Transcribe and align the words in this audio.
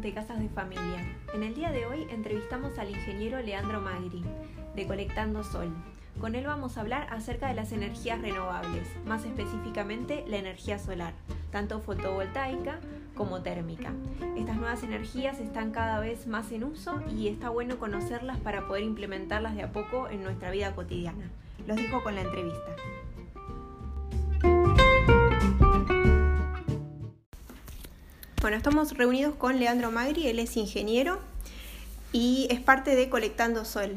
de 0.00 0.12
Casas 0.12 0.40
de 0.40 0.48
Familia. 0.48 1.04
En 1.34 1.42
el 1.42 1.54
día 1.54 1.70
de 1.70 1.86
hoy 1.86 2.06
entrevistamos 2.10 2.78
al 2.78 2.90
ingeniero 2.90 3.40
Leandro 3.40 3.80
Magri, 3.80 4.22
de 4.74 4.86
Colectando 4.86 5.42
Sol. 5.42 5.72
Con 6.20 6.34
él 6.34 6.46
vamos 6.46 6.76
a 6.76 6.80
hablar 6.80 7.06
acerca 7.10 7.48
de 7.48 7.54
las 7.54 7.72
energías 7.72 8.20
renovables, 8.20 8.88
más 9.06 9.24
específicamente 9.24 10.24
la 10.26 10.38
energía 10.38 10.78
solar, 10.78 11.12
tanto 11.50 11.80
fotovoltaica 11.80 12.78
como 13.14 13.42
térmica. 13.42 13.92
Estas 14.36 14.56
nuevas 14.56 14.82
energías 14.82 15.40
están 15.40 15.72
cada 15.72 16.00
vez 16.00 16.26
más 16.26 16.52
en 16.52 16.64
uso 16.64 17.02
y 17.14 17.28
está 17.28 17.48
bueno 17.48 17.78
conocerlas 17.78 18.38
para 18.38 18.66
poder 18.66 18.82
implementarlas 18.82 19.54
de 19.54 19.62
a 19.62 19.72
poco 19.72 20.08
en 20.08 20.22
nuestra 20.22 20.50
vida 20.50 20.74
cotidiana. 20.74 21.30
Los 21.66 21.76
dejo 21.76 22.02
con 22.02 22.14
la 22.14 22.22
entrevista. 22.22 22.76
Bueno, 28.46 28.58
estamos 28.58 28.92
reunidos 28.92 29.34
con 29.34 29.58
Leandro 29.58 29.90
Magri, 29.90 30.28
él 30.28 30.38
es 30.38 30.56
ingeniero 30.56 31.18
y 32.12 32.46
es 32.48 32.60
parte 32.60 32.94
de 32.94 33.08
Colectando 33.08 33.64
Sol. 33.64 33.96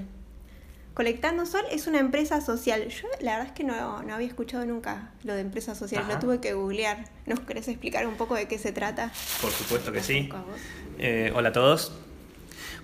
Colectando 0.96 1.46
Sol 1.46 1.62
es 1.70 1.86
una 1.86 2.00
empresa 2.00 2.42
social. 2.42 2.88
Yo 2.88 3.08
la 3.22 3.34
verdad 3.34 3.46
es 3.46 3.52
que 3.52 3.64
no, 3.64 3.76
había 3.76 4.26
escuchado 4.26 4.66
nunca 4.66 5.12
lo 5.24 5.36
de 5.36 5.42
empresa 5.42 5.76
social, 5.76 6.04
lo 6.08 6.18
tuve 6.18 6.42
que 6.42 6.54
googlear. 6.54 7.06
¿Nos 7.28 7.42
querés 7.42 7.68
explicar 7.68 8.08
un 8.08 8.16
poco 8.16 8.34
de 8.34 8.48
qué 8.48 8.58
se 8.58 8.72
trata? 8.72 9.12
Por 9.40 9.52
supuesto 9.52 9.92
que 9.92 10.02
sí. 10.02 10.32
Eh, 10.98 11.32
hola 11.36 11.50
a 11.50 11.54
todos. 11.54 11.92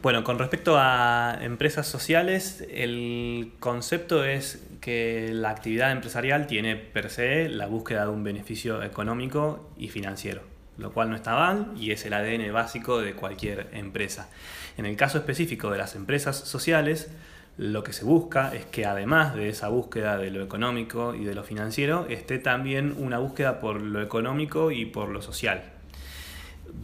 Bueno, 0.04 0.24
con 0.24 0.38
respecto 0.38 0.76
a 0.78 1.36
empresas 1.42 1.88
sociales, 1.88 2.64
el 2.70 3.54
concepto 3.60 4.24
es 4.24 4.62
que 4.82 5.32
la 5.34 5.50
actividad 5.50 5.92
empresarial 5.92 6.46
tiene 6.46 6.76
per 6.76 7.10
se 7.10 7.50
la 7.50 7.66
búsqueda 7.66 8.06
de 8.06 8.12
un 8.12 8.24
beneficio 8.24 8.84
económico 8.84 9.68
y 9.80 9.88
financiero 9.88 10.54
lo 10.78 10.92
cual 10.92 11.10
no 11.10 11.16
está 11.16 11.36
mal 11.36 11.74
y 11.78 11.92
es 11.92 12.06
el 12.06 12.14
ADN 12.14 12.52
básico 12.54 13.00
de 13.00 13.14
cualquier 13.14 13.70
empresa. 13.74 14.30
En 14.78 14.86
el 14.86 14.96
caso 14.96 15.18
específico 15.18 15.72
de 15.72 15.78
las 15.78 15.96
empresas 15.96 16.38
sociales, 16.38 17.10
lo 17.58 17.84
que 17.84 17.94
se 17.94 18.04
busca 18.04 18.54
es 18.54 18.66
que 18.66 18.86
además 18.86 19.34
de 19.34 19.48
esa 19.48 19.70
búsqueda 19.70 20.18
de 20.18 20.30
lo 20.30 20.44
económico 20.44 21.16
y 21.16 21.24
de 21.24 21.36
lo 21.36 21.44
financiero, 21.44 22.06
esté 22.10 22.38
también 22.38 22.94
una 22.98 23.20
búsqueda 23.20 23.62
por 23.62 23.82
lo 23.82 24.02
económico 24.02 24.72
y 24.72 24.86
por 24.86 25.10
lo 25.10 25.22
social. 25.22 25.64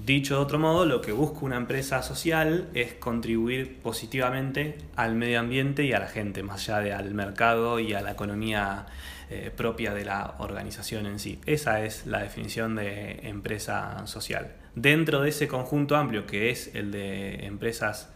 Dicho 0.05 0.35
de 0.35 0.41
otro 0.41 0.57
modo, 0.57 0.85
lo 0.85 1.01
que 1.01 1.11
busca 1.11 1.45
una 1.45 1.57
empresa 1.57 2.01
social 2.01 2.69
es 2.73 2.93
contribuir 2.93 3.79
positivamente 3.79 4.77
al 4.95 5.15
medio 5.15 5.41
ambiente 5.41 5.83
y 5.83 5.91
a 5.91 5.99
la 5.99 6.07
gente, 6.07 6.41
más 6.41 6.69
allá 6.69 6.79
de 6.79 6.93
al 6.93 7.13
mercado 7.13 7.79
y 7.79 7.93
a 7.93 8.01
la 8.01 8.11
economía 8.11 8.85
eh, 9.33 9.49
propia 9.49 9.93
de 9.93 10.03
la 10.03 10.35
organización 10.39 11.05
en 11.05 11.17
sí. 11.17 11.39
Esa 11.45 11.85
es 11.85 12.05
la 12.05 12.19
definición 12.19 12.75
de 12.75 13.21
empresa 13.29 14.05
social. 14.05 14.57
Dentro 14.75 15.21
de 15.21 15.29
ese 15.29 15.47
conjunto 15.47 15.95
amplio 15.95 16.25
que 16.25 16.49
es 16.49 16.75
el 16.75 16.91
de 16.91 17.45
empresas 17.45 18.09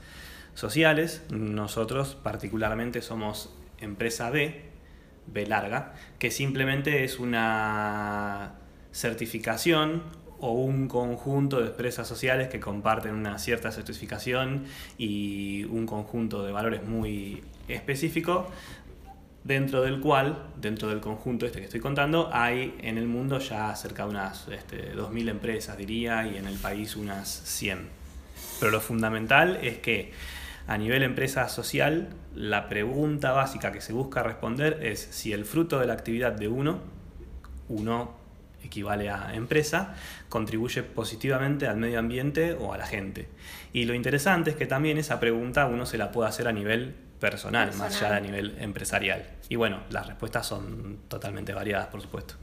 sociales, 0.56 1.24
nosotros 1.30 2.18
particularmente 2.22 3.02
somos 3.02 3.56
empresa 3.80 4.30
B, 4.30 4.64
B 5.28 5.48
larga, 5.48 5.94
que 6.20 6.32
simplemente 6.32 7.06
es 7.06 7.18
una 7.18 8.56
certificación 8.92 10.04
o 10.40 10.52
un 10.52 10.90
conjunto 10.90 11.62
de 11.62 11.68
empresas 11.68 12.10
sociales 12.10 12.50
que 12.50 12.60
comparten 12.60 13.16
una 13.16 13.40
cierta 13.40 13.72
certificación 13.72 14.66
y 14.98 15.64
un 15.64 15.86
conjunto 15.86 16.44
de 16.44 16.52
valores 16.52 16.84
muy 16.84 17.42
específico, 17.70 18.50
dentro 19.46 19.84
del 19.84 20.02
cual, 20.02 20.44
dentro 20.60 20.90
del 20.90 21.00
conjunto 21.00 21.46
este 21.46 21.60
que 21.60 21.66
estoy 21.66 21.80
contando, 21.80 22.30
hay 22.34 22.76
en 22.82 22.98
el 22.98 23.08
mundo 23.08 23.38
ya 23.40 23.74
cerca 23.76 24.04
de 24.04 24.10
unas 24.10 24.48
este, 24.48 24.94
2.000 24.96 25.30
empresas, 25.30 25.78
diría, 25.78 26.28
y 26.28 26.38
en 26.38 26.48
el 26.48 26.58
país 26.58 26.96
unas 26.96 27.30
100. 27.30 27.88
Pero 28.60 28.72
lo 28.72 28.82
fundamental 28.82 29.60
es 29.62 29.78
que 29.78 30.12
a 30.68 30.80
nivel 30.80 31.04
empresa 31.04 31.48
social, 31.48 32.10
la 32.34 32.68
pregunta 32.70 33.34
básica 33.34 33.72
que 33.72 33.82
se 33.82 33.94
busca 33.94 34.24
responder 34.24 34.80
es 34.82 35.00
si 35.00 35.32
el 35.32 35.46
fruto 35.46 35.80
de 35.80 35.86
la 35.86 35.94
actividad 35.94 36.32
de 36.32 36.48
uno, 36.48 36.80
uno 37.70 38.16
equivale 38.64 39.12
a 39.12 39.36
empresa, 39.36 39.94
contribuye 40.28 40.82
positivamente 40.82 41.68
al 41.68 41.78
medio 41.78 42.00
ambiente 42.00 42.54
o 42.54 42.74
a 42.74 42.78
la 42.80 42.88
gente. 42.88 43.28
Y 43.74 43.86
lo 43.86 43.94
interesante 43.94 44.50
es 44.50 44.56
que 44.56 44.66
también 44.66 44.98
esa 44.98 45.20
pregunta 45.20 45.68
uno 45.68 45.86
se 45.86 46.00
la 46.00 46.12
puede 46.12 46.30
hacer 46.30 46.48
a 46.48 46.52
nivel 46.52 46.96
personal, 47.30 47.68
personal. 47.68 47.90
más 47.90 48.02
allá 48.02 48.12
de 48.12 48.18
a 48.18 48.20
nivel 48.20 48.56
empresarial. 48.60 49.26
Y 49.50 49.56
bueno, 49.56 49.82
las 49.90 50.08
respuestas 50.08 50.46
son 50.46 51.00
totalmente 51.08 51.54
variadas, 51.54 51.88
por 51.88 52.02
supuesto. 52.02 52.36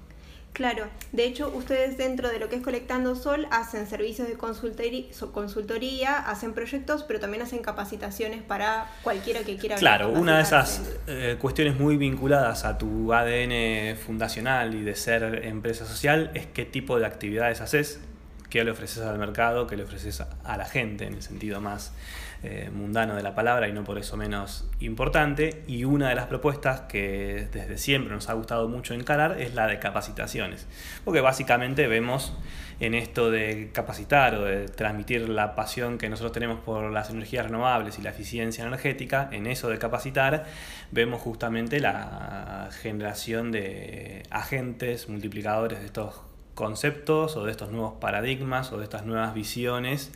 Claro, 0.52 0.84
de 1.12 1.24
hecho 1.24 1.50
ustedes 1.54 1.96
dentro 1.96 2.28
de 2.28 2.38
lo 2.38 2.50
que 2.50 2.56
es 2.56 2.62
Colectando 2.62 3.14
Sol 3.14 3.46
hacen 3.50 3.86
servicios 3.86 4.28
de 4.28 4.34
consultoría, 4.34 6.18
hacen 6.18 6.52
proyectos, 6.52 7.04
pero 7.04 7.20
también 7.20 7.42
hacen 7.42 7.60
capacitaciones 7.60 8.42
para 8.42 8.86
cualquiera 9.02 9.40
que 9.44 9.56
quiera. 9.56 9.76
Claro, 9.76 10.10
una 10.10 10.36
de 10.36 10.42
esas 10.42 10.82
eh, 11.06 11.38
cuestiones 11.40 11.78
muy 11.78 11.96
vinculadas 11.96 12.66
a 12.66 12.76
tu 12.76 13.14
ADN 13.14 13.96
fundacional 13.96 14.74
y 14.74 14.82
de 14.82 14.94
ser 14.94 15.46
empresa 15.46 15.86
social 15.86 16.30
es 16.34 16.46
qué 16.46 16.66
tipo 16.66 16.98
de 16.98 17.06
actividades 17.06 17.62
haces, 17.62 18.00
qué 18.50 18.62
le 18.62 18.72
ofreces 18.72 19.04
al 19.04 19.18
mercado, 19.18 19.66
qué 19.66 19.78
le 19.78 19.84
ofreces 19.84 20.20
a 20.20 20.56
la 20.58 20.66
gente 20.66 21.06
en 21.06 21.14
el 21.14 21.22
sentido 21.22 21.62
más 21.62 21.94
eh, 22.44 22.70
mundano 22.72 23.14
de 23.14 23.22
la 23.22 23.36
palabra 23.36 23.68
y 23.68 23.72
no 23.72 23.84
por 23.84 23.98
eso 23.98 24.16
menos 24.16 24.68
importante. 24.80 25.62
Y 25.68 25.84
una 25.84 26.08
de 26.08 26.16
las 26.16 26.26
propuestas 26.26 26.80
que 26.82 27.46
desde 27.52 27.78
siempre 27.78 28.12
nos 28.12 28.28
ha 28.28 28.32
gustado 28.32 28.68
mucho 28.68 28.94
encarar 28.94 29.40
es 29.40 29.54
la 29.54 29.68
de 29.68 29.78
capacitaciones. 29.78 30.66
Porque 31.04 31.20
básicamente 31.20 31.86
vemos 31.86 32.36
en 32.80 32.94
esto 32.94 33.30
de 33.30 33.70
capacitar 33.72 34.34
o 34.34 34.44
de 34.44 34.66
transmitir 34.66 35.28
la 35.28 35.54
pasión 35.54 35.98
que 35.98 36.08
nosotros 36.08 36.32
tenemos 36.32 36.58
por 36.58 36.90
las 36.90 37.10
energías 37.10 37.46
renovables 37.46 38.00
y 38.00 38.02
la 38.02 38.10
eficiencia 38.10 38.66
energética, 38.66 39.28
en 39.30 39.46
eso 39.46 39.68
de 39.68 39.78
capacitar 39.78 40.46
vemos 40.90 41.22
justamente 41.22 41.78
la 41.78 42.70
generación 42.80 43.52
de 43.52 44.24
agentes 44.30 45.08
multiplicadores 45.08 45.78
de 45.78 45.86
estos 45.86 46.22
conceptos 46.54 47.36
o 47.36 47.44
de 47.44 47.52
estos 47.52 47.70
nuevos 47.70 47.94
paradigmas 48.00 48.72
o 48.72 48.78
de 48.78 48.84
estas 48.84 49.06
nuevas 49.06 49.32
visiones 49.32 50.10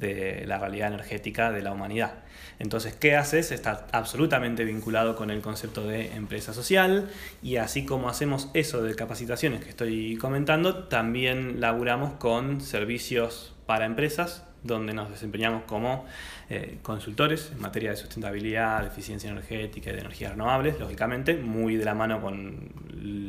de 0.00 0.44
la 0.46 0.58
realidad 0.58 0.88
energética 0.88 1.52
de 1.52 1.62
la 1.62 1.72
humanidad. 1.72 2.14
Entonces, 2.58 2.94
¿qué 2.94 3.16
haces? 3.16 3.52
Está 3.52 3.86
absolutamente 3.92 4.64
vinculado 4.64 5.14
con 5.14 5.30
el 5.30 5.40
concepto 5.40 5.86
de 5.86 6.14
empresa 6.14 6.52
social 6.52 7.08
y 7.42 7.56
así 7.56 7.84
como 7.84 8.08
hacemos 8.08 8.50
eso 8.54 8.82
de 8.82 8.94
capacitaciones 8.94 9.62
que 9.62 9.70
estoy 9.70 10.16
comentando, 10.16 10.84
también 10.84 11.60
laburamos 11.60 12.14
con 12.14 12.60
servicios 12.60 13.54
para 13.66 13.86
empresas 13.86 14.44
donde 14.62 14.92
nos 14.92 15.10
desempeñamos 15.10 15.62
como 15.64 16.04
eh, 16.48 16.78
consultores 16.82 17.50
en 17.52 17.60
materia 17.60 17.90
de 17.90 17.96
sustentabilidad, 17.96 18.82
de 18.82 18.88
eficiencia 18.88 19.30
energética 19.30 19.90
y 19.90 19.94
de 19.94 20.00
energías 20.00 20.32
renovables, 20.32 20.78
lógicamente, 20.78 21.36
muy 21.36 21.76
de 21.76 21.84
la 21.84 21.94
mano 21.94 22.20
con 22.20 22.68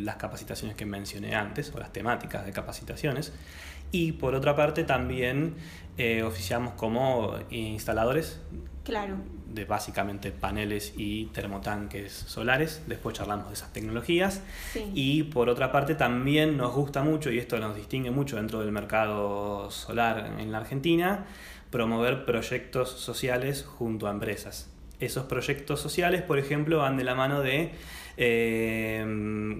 las 0.04 0.18
capacitaciones 0.18 0.76
que 0.76 0.86
mencioné 0.86 1.36
antes 1.36 1.72
o 1.74 1.80
las 1.80 1.94
temáticas 1.94 2.46
de 2.46 2.52
capacitaciones. 2.52 3.32
Y 3.92 4.14
por 4.14 4.36
otra 4.36 4.56
parte 4.56 4.84
también 4.84 5.56
eh, 5.98 6.24
oficiamos 6.24 6.74
como 6.74 7.36
instaladores 7.50 8.40
claro. 8.84 9.18
de 9.48 9.66
básicamente 9.66 10.32
paneles 10.32 10.94
y 10.96 11.26
termotanques 11.28 12.12
solares. 12.12 12.84
Después 12.88 13.18
charlamos 13.18 13.50
de 13.50 13.54
esas 13.54 13.74
tecnologías. 13.74 14.42
Y 14.94 15.24
por 15.24 15.50
otra 15.50 15.72
parte 15.72 15.96
también 15.96 16.58
nos 16.58 16.74
gusta 16.74 17.04
mucho, 17.04 17.32
y 17.32 17.40
esto 17.40 17.60
nos 17.60 17.76
distingue 17.76 18.12
mucho 18.12 18.38
dentro 18.38 18.62
del 18.62 18.72
mercado 18.72 19.70
solar 19.70 20.36
en 20.40 20.52
la 20.52 20.60
Argentina, 20.60 21.26
promover 21.70 22.26
proyectos 22.26 22.90
sociales 22.90 23.64
junto 23.66 24.08
a 24.08 24.12
empresas. 24.12 24.70
Esos 25.00 25.26
proyectos 25.26 25.82
sociales, 25.82 26.22
por 26.22 26.38
ejemplo, 26.40 26.78
van 26.78 26.96
de 26.96 27.04
la 27.04 27.16
mano 27.16 27.42
de, 27.42 27.72
eh, 28.18 29.04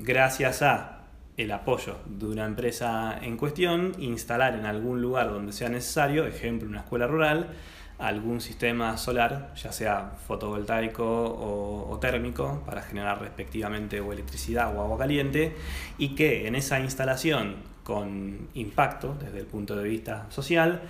gracias 0.04 0.62
a 0.62 1.01
el 1.42 1.52
apoyo 1.52 1.98
de 2.06 2.28
una 2.28 2.46
empresa 2.46 3.18
en 3.22 3.38
cuestión, 3.38 3.94
instalar 4.00 4.56
en 4.56 4.66
algún 4.66 5.02
lugar 5.02 5.30
donde 5.30 5.52
sea 5.54 5.70
necesario, 5.70 6.26
ejemplo 6.26 6.68
una 6.68 6.82
escuela 6.82 7.08
rural, 7.08 7.50
algún 7.98 8.42
sistema 8.42 8.98
solar, 8.98 9.54
ya 9.56 9.72
sea 9.72 10.14
fotovoltaico 10.28 11.04
o, 11.04 11.98
térmico, 12.00 12.64
para 12.66 12.82
generar 12.82 13.22
respectivamente 13.22 14.00
o 14.00 14.12
electricidad 14.12 14.76
o 14.76 14.82
agua 14.82 14.98
caliente, 14.98 15.56
y 15.98 16.16
que 16.16 16.48
en 16.48 16.56
esa 16.56 16.80
instalación 16.80 17.58
con 17.84 18.50
impacto 18.54 19.16
desde 19.20 19.40
el 19.40 19.46
punto 19.46 19.76
de 19.76 19.84
vista 19.84 20.26
social 20.30 20.82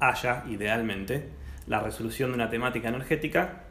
haya 0.00 0.44
idealmente 0.48 1.28
la 1.66 1.80
resolución 1.80 2.30
de 2.30 2.36
una 2.36 2.50
temática 2.50 2.88
energética, 2.88 3.64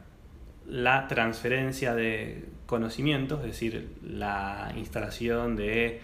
la 0.66 1.08
transferencia 1.08 1.94
de 1.94 2.46
conocimientos, 2.70 3.40
es 3.40 3.46
decir, 3.46 3.96
la 4.00 4.72
instalación 4.76 5.56
de 5.56 6.00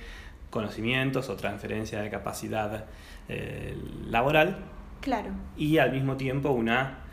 conocimientos 0.51 1.29
o 1.29 1.37
transferencia 1.37 2.01
de 2.01 2.11
capacidad 2.11 2.87
eh, 3.29 3.77
laboral. 4.09 4.59
Claro. 5.01 5.31
Y 5.57 5.79
al 5.79 5.93
mismo 5.93 6.17
tiempo 6.17 6.51
una 6.51 7.05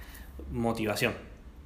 motivación. 0.51 1.13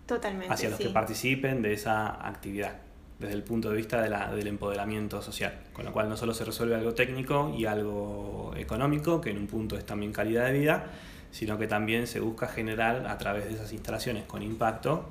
Totalmente. 0.06 0.54
Hacia 0.54 0.70
los 0.70 0.80
que 0.80 0.90
participen 0.90 1.62
de 1.62 1.72
esa 1.72 2.28
actividad, 2.28 2.76
desde 3.20 3.36
el 3.36 3.44
punto 3.44 3.70
de 3.70 3.78
vista 3.78 4.02
de 4.02 4.10
la, 4.10 4.36
del 4.36 4.48
empoderamiento 4.48 5.22
social. 5.22 5.54
Con 5.72 5.86
lo 5.86 5.94
cual 5.94 6.10
no 6.10 6.18
solo 6.18 6.34
se 6.34 6.44
resuelve 6.44 6.76
algo 6.76 6.94
técnico 6.94 7.56
y 7.58 7.68
algo 7.68 8.54
económico, 8.58 9.22
que 9.22 9.30
en 9.30 9.38
un 9.38 9.48
punto 9.48 9.78
es 9.78 9.86
también 9.86 10.12
calidad 10.12 10.48
de 10.48 10.60
vida, 10.60 10.88
sino 11.32 11.58
que 11.58 11.68
también 11.68 12.06
se 12.06 12.20
busca 12.20 12.50
generar 12.50 13.08
a 13.08 13.18
través 13.18 13.46
de 13.46 13.54
esas 13.54 13.72
instalaciones 13.72 14.26
con 14.26 14.44
impacto, 14.44 15.08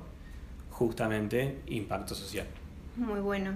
justamente 0.69 1.61
impacto 1.65 2.13
social. 2.13 2.45
Muy 2.97 3.19
bueno. 3.19 3.51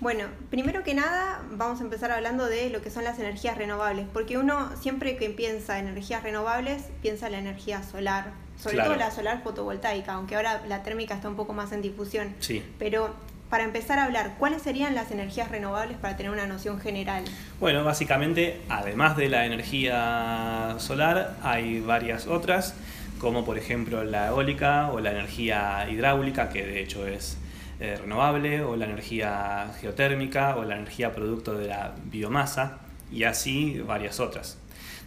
Bueno, 0.00 0.24
primero 0.48 0.82
que 0.82 0.94
nada 0.94 1.42
vamos 1.52 1.80
a 1.80 1.84
empezar 1.84 2.10
hablando 2.10 2.46
de 2.46 2.70
lo 2.70 2.80
que 2.80 2.90
son 2.90 3.04
las 3.04 3.18
energías 3.18 3.58
renovables, 3.58 4.06
porque 4.10 4.38
uno 4.38 4.70
siempre 4.80 5.16
que 5.16 5.28
piensa 5.28 5.78
en 5.78 5.88
energías 5.88 6.22
renovables 6.22 6.84
piensa 7.02 7.26
en 7.26 7.32
la 7.32 7.38
energía 7.38 7.82
solar, 7.82 8.32
sobre 8.58 8.78
todo 8.78 8.96
la 8.96 9.10
solar 9.10 9.42
fotovoltaica, 9.42 10.14
aunque 10.14 10.36
ahora 10.36 10.62
la 10.66 10.82
térmica 10.82 11.14
está 11.14 11.28
un 11.28 11.36
poco 11.36 11.52
más 11.52 11.72
en 11.72 11.82
difusión. 11.82 12.34
Sí. 12.40 12.64
Pero 12.78 13.14
para 13.50 13.64
empezar 13.64 13.98
a 13.98 14.04
hablar, 14.04 14.36
¿cuáles 14.38 14.62
serían 14.62 14.94
las 14.94 15.10
energías 15.10 15.50
renovables 15.50 15.98
para 15.98 16.16
tener 16.16 16.32
una 16.32 16.46
noción 16.46 16.80
general? 16.80 17.24
Bueno, 17.58 17.84
básicamente, 17.84 18.62
además 18.70 19.18
de 19.18 19.28
la 19.28 19.44
energía 19.44 20.76
solar, 20.78 21.36
hay 21.42 21.80
varias 21.80 22.26
otras, 22.26 22.74
como 23.18 23.44
por 23.44 23.58
ejemplo 23.58 24.02
la 24.02 24.28
eólica 24.28 24.90
o 24.92 25.00
la 25.00 25.10
energía 25.10 25.86
hidráulica, 25.90 26.48
que 26.48 26.64
de 26.64 26.80
hecho 26.80 27.06
es 27.06 27.36
eh, 27.80 27.96
renovable, 27.96 28.62
o 28.62 28.76
la 28.76 28.84
energía 28.84 29.72
geotérmica, 29.80 30.56
o 30.56 30.64
la 30.64 30.76
energía 30.76 31.12
producto 31.12 31.54
de 31.54 31.68
la 31.68 31.94
biomasa, 32.04 32.78
y 33.10 33.24
así 33.24 33.80
varias 33.80 34.20
otras. 34.20 34.58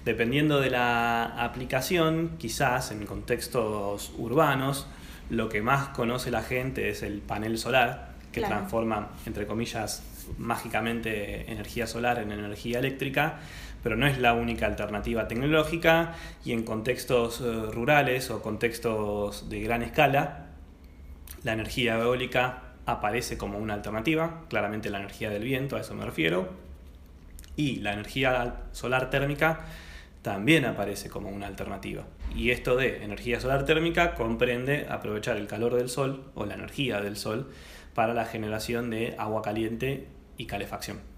Dependiendo 0.05 0.59
de 0.59 0.71
la 0.71 1.43
aplicación, 1.43 2.31
quizás 2.37 2.91
en 2.91 3.05
contextos 3.05 4.11
urbanos, 4.17 4.87
lo 5.29 5.49
que 5.49 5.61
más 5.61 5.89
conoce 5.89 6.31
la 6.31 6.41
gente 6.41 6.89
es 6.89 7.03
el 7.03 7.19
panel 7.19 7.57
solar, 7.57 8.13
que 8.31 8.41
transforma, 8.41 9.11
entre 9.25 9.45
comillas, 9.45 10.03
mágicamente 10.37 11.51
energía 11.51 11.85
solar 11.87 12.19
en 12.19 12.31
energía 12.31 12.79
eléctrica, 12.79 13.39
pero 13.83 13.95
no 13.95 14.07
es 14.07 14.17
la 14.17 14.33
única 14.33 14.65
alternativa 14.65 15.27
tecnológica 15.27 16.15
y 16.43 16.53
en 16.53 16.63
contextos 16.63 17.41
eh, 17.41 17.71
rurales 17.71 18.31
o 18.31 18.41
contextos 18.41 19.49
de 19.49 19.61
gran 19.61 19.83
escala, 19.83 20.47
la 21.43 21.53
energía 21.53 21.99
eólica 21.99 22.62
aparece 22.85 23.37
como 23.37 23.57
una 23.57 23.73
alternativa, 23.73 24.41
claramente 24.49 24.89
la 24.89 24.99
energía 24.99 25.29
del 25.29 25.43
viento, 25.43 25.75
a 25.75 25.81
eso 25.81 25.93
me 25.95 26.05
refiero, 26.05 26.49
y 27.55 27.77
la 27.77 27.93
energía 27.93 28.63
solar 28.71 29.09
térmica 29.09 29.61
también 30.21 30.65
aparece 30.65 31.09
como 31.09 31.29
una 31.29 31.47
alternativa. 31.47 32.03
Y 32.35 32.51
esto 32.51 32.75
de 32.75 33.03
energía 33.03 33.39
solar 33.39 33.65
térmica 33.65 34.15
comprende 34.15 34.87
aprovechar 34.89 35.37
el 35.37 35.47
calor 35.47 35.75
del 35.75 35.89
sol 35.89 36.31
o 36.33 36.45
la 36.45 36.55
energía 36.55 37.01
del 37.01 37.17
sol 37.17 37.51
para 37.93 38.13
la 38.13 38.25
generación 38.25 38.89
de 38.89 39.15
agua 39.17 39.41
caliente 39.41 40.07
y 40.37 40.45
calefacción. 40.45 41.12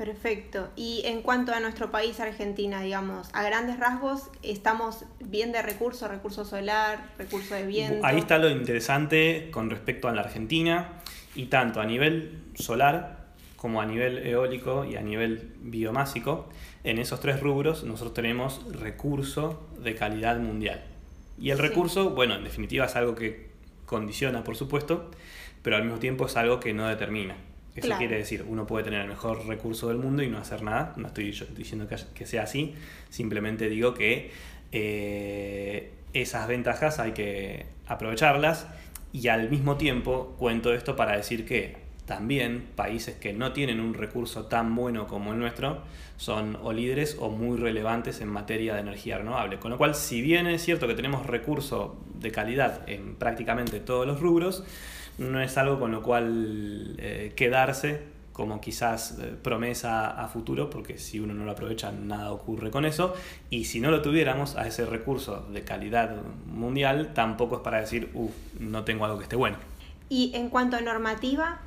Perfecto. 0.00 0.70
Y 0.76 1.02
en 1.04 1.20
cuanto 1.20 1.52
a 1.52 1.60
nuestro 1.60 1.90
país, 1.90 2.20
Argentina, 2.20 2.80
digamos, 2.80 3.28
a 3.34 3.42
grandes 3.42 3.78
rasgos, 3.78 4.30
¿estamos 4.42 5.04
bien 5.22 5.52
de 5.52 5.60
recursos, 5.60 6.10
recurso 6.10 6.46
solar, 6.46 7.10
recurso 7.18 7.54
de 7.54 7.66
viento? 7.66 8.06
Ahí 8.06 8.16
está 8.16 8.38
lo 8.38 8.48
interesante 8.48 9.50
con 9.50 9.68
respecto 9.68 10.08
a 10.08 10.14
la 10.14 10.22
Argentina, 10.22 11.02
y 11.34 11.46
tanto 11.46 11.82
a 11.82 11.84
nivel 11.84 12.44
solar 12.54 13.26
como 13.56 13.82
a 13.82 13.84
nivel 13.84 14.26
eólico 14.26 14.86
y 14.86 14.96
a 14.96 15.02
nivel 15.02 15.52
biomásico, 15.60 16.48
en 16.82 16.98
esos 16.98 17.20
tres 17.20 17.40
rubros 17.40 17.84
nosotros 17.84 18.14
tenemos 18.14 18.64
recurso 18.72 19.68
de 19.82 19.96
calidad 19.96 20.38
mundial. 20.38 20.82
Y 21.38 21.50
el 21.50 21.58
recurso, 21.58 22.08
bueno, 22.08 22.36
en 22.36 22.44
definitiva 22.44 22.86
es 22.86 22.96
algo 22.96 23.14
que 23.14 23.50
condiciona, 23.84 24.44
por 24.44 24.56
supuesto, 24.56 25.10
pero 25.60 25.76
al 25.76 25.82
mismo 25.82 25.98
tiempo 25.98 26.24
es 26.24 26.38
algo 26.38 26.58
que 26.58 26.72
no 26.72 26.88
determina. 26.88 27.36
Eso 27.74 27.96
quiere 27.98 28.16
decir, 28.16 28.44
uno 28.48 28.66
puede 28.66 28.84
tener 28.84 29.02
el 29.02 29.08
mejor 29.08 29.46
recurso 29.46 29.88
del 29.88 29.98
mundo 29.98 30.22
y 30.22 30.28
no 30.28 30.38
hacer 30.38 30.62
nada. 30.62 30.92
No 30.96 31.08
estoy 31.08 31.32
diciendo 31.56 31.86
que, 31.88 32.26
sea 32.26 32.42
así, 32.42 32.74
simplemente 33.08 33.68
digo 33.68 33.94
que 33.94 34.32
eh, 34.72 35.92
esas 36.12 36.48
ventajas 36.48 36.98
hay 36.98 37.12
que 37.12 37.66
aprovecharlas 37.86 38.66
y 39.12 39.28
al 39.28 39.50
mismo 39.50 39.76
tiempo 39.76 40.34
cuento 40.38 40.72
esto 40.74 40.96
para 40.96 41.16
decir 41.16 41.46
que 41.46 41.76
también 42.06 42.66
países 42.74 43.14
que 43.14 43.32
no 43.32 43.52
tienen 43.52 43.78
un 43.78 43.94
recurso 43.94 44.46
tan 44.46 44.74
bueno 44.74 45.06
como 45.06 45.32
el 45.32 45.38
nuestro 45.38 45.82
son 46.16 46.58
o 46.60 46.72
líderes 46.72 47.16
o 47.20 47.30
muy 47.30 47.56
relevantes 47.56 48.20
en 48.20 48.28
materia 48.28 48.74
de 48.74 48.80
energía 48.80 49.18
renovable. 49.18 49.60
Con 49.60 49.70
lo 49.70 49.78
cual, 49.78 49.94
si 49.94 50.20
bien 50.20 50.48
es 50.48 50.62
cierto 50.62 50.88
que 50.88 50.94
tenemos 50.94 51.24
recurso 51.26 51.96
de 52.14 52.32
calidad 52.32 52.88
en 52.88 53.14
prácticamente 53.14 53.78
todos 53.78 54.08
los 54.08 54.20
rubros, 54.20 54.64
no 55.20 55.40
es 55.40 55.56
algo 55.58 55.78
con 55.78 55.92
lo 55.92 56.02
cual 56.02 56.96
eh, 56.98 57.32
quedarse 57.36 58.00
como 58.32 58.60
quizás 58.60 59.18
eh, 59.18 59.34
promesa 59.42 60.10
a 60.10 60.26
futuro, 60.28 60.70
porque 60.70 60.96
si 60.96 61.20
uno 61.20 61.34
no 61.34 61.44
lo 61.44 61.50
aprovecha 61.50 61.92
nada 61.92 62.32
ocurre 62.32 62.70
con 62.70 62.86
eso, 62.86 63.14
y 63.50 63.66
si 63.66 63.80
no 63.80 63.90
lo 63.90 64.00
tuviéramos 64.00 64.56
a 64.56 64.66
ese 64.66 64.86
recurso 64.86 65.46
de 65.52 65.62
calidad 65.62 66.16
mundial, 66.46 67.12
tampoco 67.12 67.56
es 67.56 67.60
para 67.60 67.80
decir, 67.80 68.10
uff, 68.14 68.32
no 68.58 68.84
tengo 68.84 69.04
algo 69.04 69.18
que 69.18 69.24
esté 69.24 69.36
bueno. 69.36 69.58
Y 70.08 70.32
en 70.34 70.48
cuanto 70.48 70.76
a 70.76 70.80
normativa, 70.80 71.60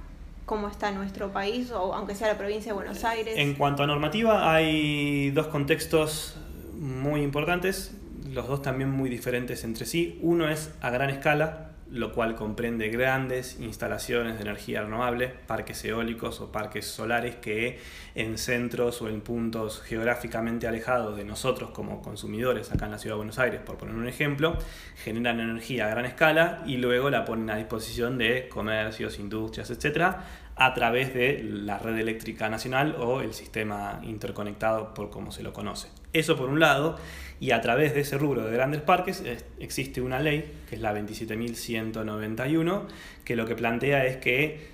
¿cómo 0.46 0.68
está 0.68 0.90
nuestro 0.92 1.32
país, 1.32 1.70
o 1.70 1.94
aunque 1.94 2.16
sea 2.16 2.28
la 2.30 2.40
provincia 2.40 2.72
de 2.72 2.76
Buenos 2.76 3.04
Aires? 3.04 3.36
En 3.38 3.54
cuanto 3.54 3.84
a 3.84 3.88
normativa, 3.88 4.52
hay 4.52 5.30
dos 5.30 5.48
contextos 5.48 6.38
muy 6.80 7.22
importantes, 7.22 7.96
los 8.32 8.48
dos 8.48 8.64
también 8.64 8.90
muy 8.90 9.12
diferentes 9.12 9.64
entre 9.64 9.86
sí. 9.86 10.18
Uno 10.24 10.50
es 10.50 10.74
a 10.82 10.90
gran 10.90 11.12
escala, 11.12 11.73
lo 11.94 12.12
cual 12.12 12.34
comprende 12.34 12.90
grandes 12.90 13.60
instalaciones 13.60 14.36
de 14.36 14.42
energía 14.42 14.82
renovable, 14.82 15.28
parques 15.28 15.86
eólicos 15.86 16.42
o 16.42 16.52
parques 16.52 16.88
solares 16.88 17.36
que 17.36 17.80
en 18.16 18.40
centros 18.40 19.04
o 19.04 19.10
en 19.10 19.22
puntos 19.22 19.80
geográficamente 19.80 20.68
alejados 20.68 21.16
de 21.16 21.24
nosotros 21.24 21.70
como 21.70 22.02
consumidores 22.02 22.72
acá 22.72 22.86
en 22.86 22.92
la 22.94 22.98
ciudad 22.98 23.14
de 23.14 23.18
Buenos 23.18 23.38
Aires, 23.38 23.62
por 23.64 23.78
poner 23.78 23.94
un 23.94 24.08
ejemplo, 24.08 24.58
generan 24.96 25.40
energía 25.40 25.86
a 25.86 25.90
gran 25.92 26.06
escala 26.06 26.64
y 26.66 26.78
luego 26.78 27.12
la 27.12 27.26
ponen 27.26 27.52
a 27.52 27.58
disposición 27.58 28.18
de 28.18 28.50
comercios, 28.50 29.20
industrias, 29.20 29.70
etcétera, 29.70 30.26
a 30.56 30.74
través 30.74 31.14
de 31.14 31.44
la 31.44 31.78
red 31.78 32.00
eléctrica 32.00 32.50
nacional 32.50 32.96
o 32.98 33.22
el 33.22 33.36
sistema 33.36 34.00
interconectado 34.02 34.96
por 34.96 35.12
como 35.12 35.32
se 35.32 35.44
lo 35.44 35.54
conoce. 35.54 36.03
Eso 36.14 36.38
por 36.38 36.50
un 36.50 36.60
lado, 36.60 36.98
y 37.40 37.52
a 37.52 37.62
través 37.62 37.94
de 37.94 38.02
ese 38.02 38.18
rubro 38.18 38.46
de 38.46 38.54
grandes 38.54 38.82
parques 38.82 39.24
existe 39.60 40.02
una 40.02 40.20
ley, 40.20 40.50
que 40.70 40.76
es 40.76 40.82
la 40.82 40.94
27.191, 40.94 42.84
que 43.26 43.36
lo 43.36 43.46
que 43.46 43.56
plantea 43.56 44.06
es 44.06 44.18
que 44.18 44.72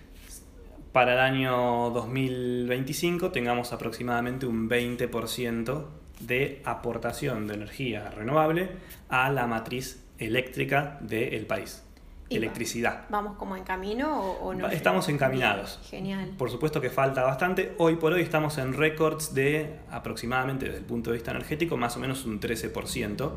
para 0.91 1.13
el 1.13 1.19
año 1.19 1.89
2025 1.91 3.31
tengamos 3.31 3.73
aproximadamente 3.73 4.45
un 4.45 4.69
20% 4.69 5.85
de 6.19 6.61
aportación 6.65 7.47
de 7.47 7.53
energía 7.53 8.09
renovable 8.11 8.69
a 9.07 9.31
la 9.31 9.47
matriz 9.47 10.03
eléctrica 10.17 10.97
del 11.01 11.45
país 11.45 11.83
electricidad. 12.29 13.05
¿Vamos 13.09 13.35
como 13.37 13.55
en 13.55 13.63
camino 13.63 14.19
o, 14.19 14.53
no? 14.53 14.67
Estamos 14.67 15.09
encaminados. 15.09 15.79
Genial. 15.89 16.33
Por 16.37 16.49
supuesto 16.49 16.79
que 16.79 16.89
falta 16.89 17.23
bastante. 17.23 17.73
Hoy 17.77 17.95
por 17.95 18.13
hoy 18.13 18.21
estamos 18.21 18.57
en 18.57 18.73
récords 18.73 19.33
de 19.33 19.79
aproximadamente, 19.89 20.65
desde 20.65 20.79
el 20.79 20.85
punto 20.85 21.09
de 21.11 21.17
vista 21.17 21.31
energético, 21.31 21.77
más 21.77 21.97
o 21.97 21.99
menos 21.99 22.25
un 22.25 22.39
13%, 22.39 23.31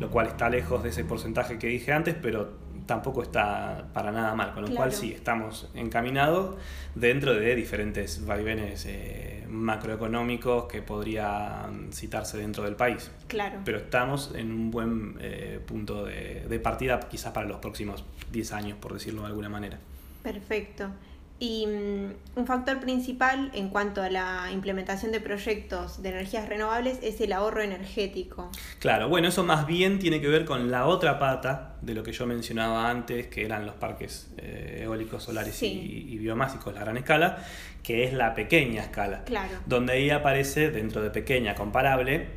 lo 0.00 0.10
cual 0.10 0.26
está 0.26 0.50
lejos 0.50 0.82
de 0.82 0.90
ese 0.90 1.04
porcentaje 1.04 1.58
que 1.58 1.68
dije 1.68 1.92
antes, 1.92 2.14
pero 2.20 2.65
tampoco 2.86 3.22
está 3.22 3.88
para 3.92 4.12
nada 4.12 4.34
mal, 4.34 4.54
con 4.54 4.64
lo 4.64 4.74
cual 4.74 4.92
sí, 4.92 5.12
estamos 5.12 5.68
encaminados 5.74 6.56
dentro 6.94 7.34
de 7.34 7.54
diferentes 7.54 8.24
vaivenes 8.24 8.86
eh, 8.86 9.44
macroeconómicos 9.48 10.64
que 10.64 10.82
podrían 10.82 11.92
citarse 11.92 12.38
dentro 12.38 12.64
del 12.64 12.76
país. 12.76 13.10
Claro. 13.26 13.60
Pero 13.64 13.78
estamos 13.78 14.32
en 14.34 14.52
un 14.52 14.70
buen 14.70 15.16
eh, 15.20 15.60
punto 15.66 16.04
de, 16.04 16.46
de 16.48 16.58
partida 16.60 17.00
quizás 17.00 17.32
para 17.32 17.46
los 17.46 17.58
próximos 17.58 18.04
10 18.32 18.52
años, 18.52 18.78
por 18.80 18.94
decirlo 18.94 19.22
de 19.22 19.28
alguna 19.28 19.48
manera. 19.48 19.78
Perfecto. 20.22 20.90
Y 21.38 21.66
mm, 21.66 22.38
un 22.38 22.46
factor 22.46 22.80
principal 22.80 23.50
en 23.52 23.68
cuanto 23.68 24.02
a 24.02 24.08
la 24.08 24.50
implementación 24.52 25.12
de 25.12 25.20
proyectos 25.20 26.02
de 26.02 26.08
energías 26.08 26.48
renovables 26.48 26.98
es 27.02 27.20
el 27.20 27.32
ahorro 27.32 27.60
energético. 27.60 28.50
Claro, 28.78 29.08
bueno, 29.10 29.28
eso 29.28 29.44
más 29.44 29.66
bien 29.66 29.98
tiene 29.98 30.20
que 30.20 30.28
ver 30.28 30.46
con 30.46 30.70
la 30.70 30.86
otra 30.86 31.18
pata 31.18 31.76
de 31.82 31.94
lo 31.94 32.02
que 32.02 32.12
yo 32.12 32.26
mencionaba 32.26 32.88
antes, 32.88 33.26
que 33.26 33.44
eran 33.44 33.66
los 33.66 33.74
parques 33.74 34.32
eh, 34.38 34.80
eólicos, 34.84 35.24
solares 35.24 35.62
y, 35.62 36.16
biomásicos, 36.18 36.72
la 36.72 36.80
gran 36.80 36.96
escala, 36.96 37.44
que 37.82 38.04
es 38.04 38.14
la 38.14 38.34
pequeña 38.34 38.82
escala. 38.82 39.24
Claro. 39.24 39.58
Donde 39.66 39.92
ahí 39.92 40.10
aparece, 40.10 40.70
dentro 40.70 41.02
de 41.02 41.10
pequeña 41.10 41.54
comparable, 41.54 42.28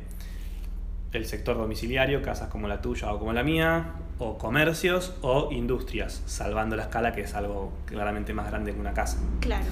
el 1.12 1.24
sector 1.24 1.56
domiciliario, 1.56 2.20
casas 2.20 2.48
como 2.48 2.68
la 2.68 2.82
tuya 2.82 3.12
o 3.12 3.18
como 3.18 3.32
la 3.32 3.42
mía, 3.42 3.94
o 4.20 4.38
comercios 4.38 5.14
o 5.22 5.50
industrias, 5.50 6.22
salvando 6.26 6.76
la 6.76 6.82
escala 6.82 7.12
que 7.12 7.22
es 7.22 7.34
algo 7.34 7.72
claramente 7.86 8.32
más 8.32 8.48
grande 8.48 8.72
que 8.72 8.78
una 8.78 8.94
casa. 8.94 9.18
Claro. 9.40 9.64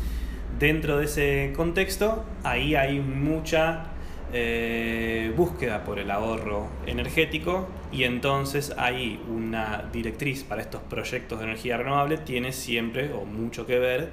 Dentro 0.58 0.98
de 0.98 1.04
ese 1.04 1.52
contexto, 1.54 2.24
ahí 2.42 2.74
hay 2.74 2.98
mucha 2.98 3.84
eh, 4.32 5.32
búsqueda 5.36 5.84
por 5.84 5.98
el 5.98 6.10
ahorro 6.10 6.68
energético 6.86 7.68
y 7.92 8.04
entonces 8.04 8.74
hay 8.76 9.22
una 9.28 9.84
directriz 9.92 10.44
para 10.44 10.62
estos 10.62 10.82
proyectos 10.82 11.38
de 11.38 11.44
energía 11.44 11.76
renovable, 11.76 12.18
tiene 12.18 12.52
siempre 12.52 13.12
o 13.12 13.24
mucho 13.24 13.66
que 13.66 13.78
ver 13.78 14.10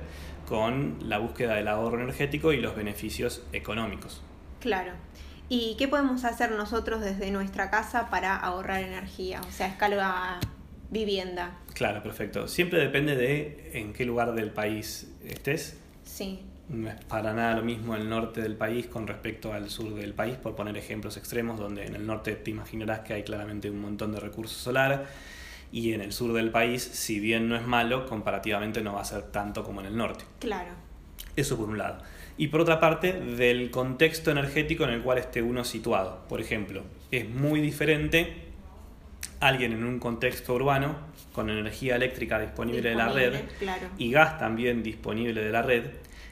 con 0.48 0.98
la 1.01 1.18
búsqueda 1.18 1.56
del 1.56 1.68
ahorro 1.68 2.01
energético 2.01 2.54
y 2.54 2.58
los 2.58 2.75
beneficios 2.75 3.44
económicos. 3.54 4.22
Claro. 4.60 4.92
¿Y 5.48 5.75
qué 5.78 5.88
podemos 5.88 6.24
hacer 6.25 6.52
nosotros 6.52 7.02
desde 7.02 7.30
nuestra 7.32 7.70
casa 7.70 8.10
para 8.10 8.36
ahorrar 8.36 8.82
energía? 8.82 9.42
O 9.48 9.52
sea, 9.52 9.68
escala 9.68 10.40
vivienda. 10.90 11.58
Claro, 11.74 12.02
perfecto. 12.02 12.48
Siempre 12.48 12.80
depende 12.80 13.16
de 13.16 13.72
en 13.74 13.94
qué 13.94 14.06
lugar 14.06 14.34
del 14.34 14.52
país 14.52 15.12
estés. 15.24 15.78
Sí. 16.04 16.40
No 16.68 16.90
es 16.90 16.96
para 17.06 17.34
nada 17.34 17.56
lo 17.56 17.62
mismo 17.62 17.96
el 17.96 18.10
norte 18.10 18.42
del 18.42 18.56
país 18.56 18.88
con 18.88 19.06
respecto 19.06 19.54
al 19.54 19.70
sur 19.70 19.94
del 19.94 20.14
país, 20.14 20.36
por 20.36 20.56
poner 20.56 20.78
ejemplos 20.78 21.16
extremos, 21.16 21.60
donde 21.60 21.86
en 21.86 21.96
el 21.96 22.08
norte 22.08 22.36
te 22.36 22.50
imaginarás 22.50 23.02
que 23.02 23.14
hay 23.14 23.24
claramente 23.24 23.70
un 23.70 23.80
montón 23.80 24.14
de 24.14 24.20
recursos 24.20 24.58
solar 24.58 25.06
y 25.72 25.94
en 25.94 26.02
el 26.02 26.12
sur 26.12 26.34
del 26.34 26.50
país, 26.50 26.82
si 26.82 27.20
bien 27.20 27.50
no 27.50 27.56
es 27.56 27.68
malo, 27.68 28.08
comparativamente 28.08 28.82
no 28.82 28.94
va 28.94 29.02
a 29.02 29.06
ser 29.06 29.24
tanto 29.24 29.64
como 29.64 29.82
en 29.82 29.88
el 29.88 29.98
norte. 29.98 30.25
Claro. 30.40 30.85
Eso 31.36 31.58
por 31.58 31.70
un 31.70 31.77
lado. 31.77 32.01
Y 32.38 32.48
por 32.48 32.62
otra 32.62 32.80
parte, 32.80 33.13
del 33.13 33.72
contexto 33.72 34.32
energético 34.32 34.84
en 34.84 34.92
el 34.92 35.01
cual 35.01 35.18
esté 35.18 35.42
uno 35.42 35.63
situado. 35.63 36.25
Por 36.27 36.42
ejemplo, 36.42 36.84
es 37.12 37.30
muy 37.30 37.62
diferente 37.62 38.34
alguien 39.39 39.74
en 39.74 39.84
un 39.84 40.00
contexto 40.00 40.54
urbano 40.54 40.96
con 41.34 41.50
energía 41.50 41.96
eléctrica 41.96 42.39
disponible, 42.39 42.89
de 42.89 42.96
la 42.96 43.10
red 43.10 43.34
y 43.98 44.12
gas 44.12 44.39
también 44.39 44.82
disponible 44.84 45.44
de 45.44 45.51
la 45.51 45.62
red 45.62 45.86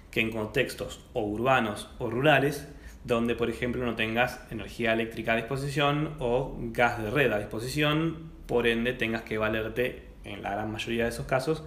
que 0.10 0.22
en 0.22 0.31
contextos 0.31 1.05
o 1.13 1.24
urbanos 1.24 1.89
o 2.00 2.10
rurales 2.10 2.67
donde 3.03 3.36
por 3.36 3.50
ejemplo 3.50 3.86
no 3.86 3.95
tengas 3.95 4.39
energía 4.50 4.93
eléctrica 4.93 5.33
a 5.33 5.36
disposición 5.36 6.15
o 6.19 6.55
gas 6.72 7.01
de 7.03 7.10
red 7.12 7.31
a 7.31 7.39
disposición, 7.39 8.31
por 8.45 8.67
ende 8.67 8.93
tengas 8.93 9.24
que 9.24 9.38
valerte 9.38 10.07
en 10.24 10.41
la 10.41 10.51
gran 10.51 10.72
mayoría 10.72 11.03
de 11.03 11.10
esos 11.10 11.25
casos 11.25 11.63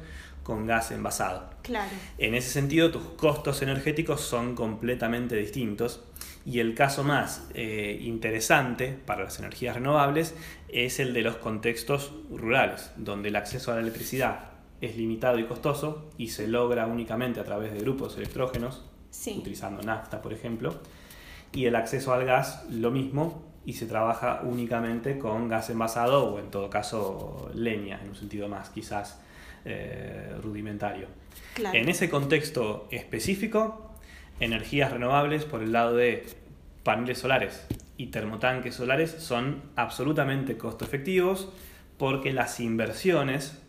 con 0.47 0.65
gas 0.65 0.93
envasado. 0.93 1.51
Claro. 1.63 1.91
En 2.19 2.37
ese 2.37 2.51
sentido, 2.51 2.93
tus 2.93 3.03
costos 3.17 3.63
energéticos 3.63 4.21
son 4.21 4.55
completamente 4.55 5.35
distintos 5.35 6.05
y 6.45 6.61
el 6.61 6.77
caso 6.77 7.03
más 7.03 7.49
eh, 7.55 7.99
interesante 8.03 8.97
para 9.05 9.25
las 9.25 9.41
energías 9.41 9.75
renovables 9.75 10.37
es 10.69 11.01
el 11.01 11.13
de 11.15 11.23
los 11.23 11.35
contextos 11.39 12.13
rurales, 12.31 12.93
donde 12.97 13.31
el 13.31 13.35
acceso 13.35 13.73
a 13.73 13.75
la 13.75 13.81
electricidad 13.81 14.51
es 14.81 14.97
limitado 14.97 15.41
y 15.41 15.47
costoso 15.47 16.11
y 16.17 16.29
se 16.29 16.47
logra 16.47 16.87
únicamente 16.87 17.41
a 17.41 17.45
través 17.45 17.73
de 17.73 17.81
grupos 17.81 18.17
electrógenos, 18.17 18.85
utilizando 19.27 19.83
nafta, 19.83 20.23
por 20.23 20.33
ejemplo, 20.33 20.79
y 21.53 21.65
el 21.65 21.75
acceso 21.75 22.15
al 22.15 22.25
gas 22.25 22.65
lo 22.71 22.93
mismo 22.93 23.43
y 23.65 23.73
se 23.73 23.87
trabaja 23.87 24.43
únicamente 24.45 25.19
con 25.19 25.49
gas 25.49 25.71
envasado 25.71 26.35
o 26.35 26.39
en 26.39 26.53
todo 26.53 26.71
caso 26.71 27.51
leña, 27.53 28.01
en 28.01 28.11
un 28.11 28.15
sentido 28.15 28.49
más 28.49 28.71
quizás 28.71 29.26
eh, 29.67 30.33
rudimentario. 30.43 31.09
En 31.73 31.89
ese 31.89 32.09
contexto 32.09 32.87
específico, 32.91 33.95
energías 34.41 34.93
renovables 34.93 35.45
por 35.45 35.63
el 35.63 35.73
lado 35.73 35.97
de 35.97 36.25
paneles 36.83 37.19
solares 37.19 37.67
y 37.97 38.07
termotanques 38.07 38.77
solares 38.77 39.11
son 39.11 39.63
absolutamente 39.75 40.57
costo 40.57 40.85
efectivos 40.85 41.53
porque 41.99 42.33
las 42.33 42.61
inversiones 42.61 43.61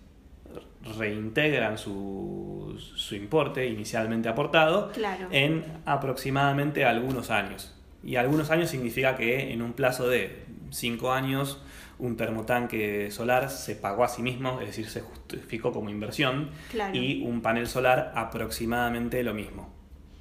reintegran 0.98 1.78
su, 1.78 2.76
su 2.78 3.16
importe 3.16 3.68
inicialmente 3.68 4.30
aportado 4.30 4.92
en 5.32 5.66
aproximadamente 5.86 6.86
algunos 6.86 7.32
años. 7.32 7.74
Y 8.04 8.18
algunos 8.18 8.52
años 8.52 8.70
significa 8.70 9.16
que 9.16 9.52
en 9.52 9.62
un 9.62 9.74
plazo 9.74 10.08
de 10.08 10.46
5 10.70 11.12
años 11.12 11.62
un 12.00 12.16
termotanque 12.16 13.10
solar 13.12 13.50
se 13.50 13.76
pagó 13.76 14.04
a 14.04 14.08
sí 14.08 14.22
mismo, 14.22 14.60
es 14.62 14.68
decir, 14.68 14.88
se 14.90 15.02
justificó 15.02 15.72
como 15.72 15.90
inversión, 15.90 16.52
y 16.94 17.24
un 17.24 17.42
panel 17.42 17.68
solar 17.68 18.12
aproximadamente 18.16 19.24
lo 19.24 19.34
mismo. 19.34 19.74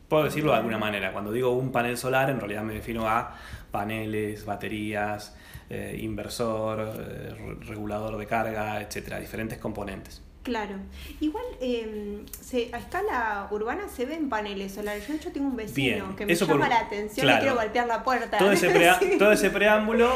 Puedo 0.09 0.25
decirlo 0.25 0.53
de 0.53 0.59
alguna 0.59 0.79
manera, 0.79 1.13
cuando 1.13 1.33
digo 1.33 1.51
un 1.51 1.73
panel 1.73 1.99
solar 1.99 2.31
en 2.31 2.39
realidad 2.39 2.63
me 2.63 2.75
defino 2.75 3.09
a 3.09 3.37
paneles, 3.73 4.45
baterías, 4.45 5.37
eh, 5.69 5.99
inversor, 6.01 6.95
eh, 6.97 7.57
regulador 7.67 8.17
de 8.17 8.27
carga, 8.27 8.81
etcétera, 8.81 9.19
diferentes 9.19 9.59
componentes. 9.59 10.23
Claro. 10.45 10.77
Igual 11.19 11.45
em, 11.61 12.25
a 12.73 12.79
escala 12.79 13.49
urbana 13.51 13.89
se 13.89 14.07
ven 14.07 14.29
paneles 14.29 14.75
solares. 14.75 15.05
Yo 15.05 15.13
de 15.13 15.19
hecho 15.19 15.33
tengo 15.33 15.49
un 15.49 15.57
vecino 15.57 16.15
que 16.15 16.25
me 16.25 16.37
llama 16.37 16.69
la 16.69 16.79
atención 16.79 17.29
y 17.29 17.39
quiero 17.41 17.57
golpear 17.57 17.89
la 17.89 18.05
puerta. 18.05 18.39
Todo 18.39 18.53
ese, 18.53 18.71
todo 19.19 19.33
ese 19.33 19.51
preámbulo 19.51 20.09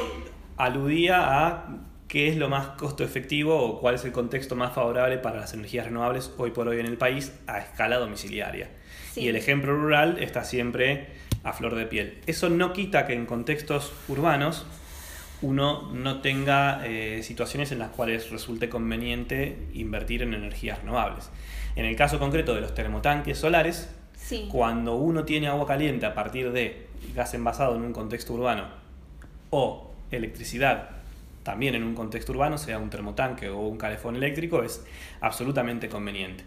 aludía 0.65 1.47
a 1.47 1.67
qué 2.09 2.29
es 2.29 2.37
lo 2.37 2.49
más 2.49 2.69
costo 2.71 3.05
efectivo 3.05 3.57
o 3.57 3.81
cuál 3.81 3.95
es 3.95 4.05
el 4.05 4.13
contexto 4.13 4.57
más 4.57 4.73
favorable 4.73 5.19
para 5.19 5.41
las 5.41 5.55
energías 5.55 5.87
renovables 5.87 6.33
hoy 6.39 6.51
por 6.51 6.67
hoy 6.67 6.81
en 6.81 6.87
el 6.87 6.99
país 6.99 7.33
a 7.47 7.59
escala 7.59 7.99
domiciliaria. 7.99 8.69
Y 9.15 9.29
el 9.29 9.37
ejemplo 9.37 9.75
rural 9.75 10.19
está 10.21 10.45
siempre 10.45 11.09
a 11.45 11.53
flor 11.53 11.75
de 11.75 11.87
piel. 11.87 12.19
Eso 12.27 12.49
no 12.49 12.73
quita 12.73 13.07
que 13.07 13.15
en 13.15 13.27
contextos 13.27 13.93
urbanos 14.09 14.67
uno 15.43 15.91
no 15.93 16.21
tenga 16.21 16.87
eh, 16.87 17.23
situaciones 17.23 17.73
en 17.73 17.79
las 17.79 17.91
cuales 17.91 18.31
resulte 18.31 18.69
conveniente 18.69 19.69
invertir 19.73 20.23
en 20.23 20.35
energías 20.35 20.81
renovables. 20.81 21.31
En 21.77 21.85
el 21.85 21.97
caso 21.97 22.19
concreto 22.19 22.55
de 22.55 22.61
los 22.61 22.75
termotanques 22.75 23.39
solares, 23.39 23.89
cuando 24.49 24.97
uno 24.97 25.25
tiene 25.25 25.49
agua 25.49 25.67
caliente 25.67 26.07
a 26.07 26.15
partir 26.15 26.53
de 26.53 26.89
gas 27.15 27.33
envasado 27.35 27.75
en 27.77 27.83
un 27.83 27.93
contexto 27.93 28.35
urbano 28.35 28.69
o 29.51 29.90
electricidad 30.11 30.91
también 31.43 31.75
en 31.75 31.85
un 31.85 31.95
contexto 31.95 32.33
urbano, 32.33 32.59
sea 32.59 32.79
un 32.79 32.91
termotanque 32.91 33.49
o 33.49 33.61
un 33.61 33.79
calefón 33.79 34.17
eléctrico, 34.17 34.63
es 34.63 34.85
absolutamente 35.21 35.89
conveniente. 35.89 36.45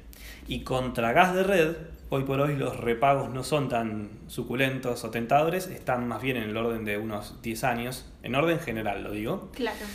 Y 0.48 0.62
contra 0.62 1.14
gas 1.14 1.34
de 1.34 1.44
red, 1.44 1.76
hoy 2.10 2.24
por 2.24 2.40
hoy 2.40 2.56
los 2.56 2.78
repagos 2.78 3.30
no 3.30 3.44
son 3.44 3.70
tan 3.70 4.10
suculentos 4.28 5.04
o 5.04 5.10
tentadores, 5.10 5.68
están 5.68 6.08
más 6.08 6.22
bien 6.22 6.38
en 6.38 6.44
el 6.44 6.58
orden 6.58 6.86
de 6.86 6.98
unos 6.98 7.42
10 7.42 7.64
años, 7.64 8.12
en 8.22 8.36
orden 8.36 8.60
general 8.60 9.04
lo 9.04 9.12
digo. 9.12 9.52
Claro. 9.56 9.86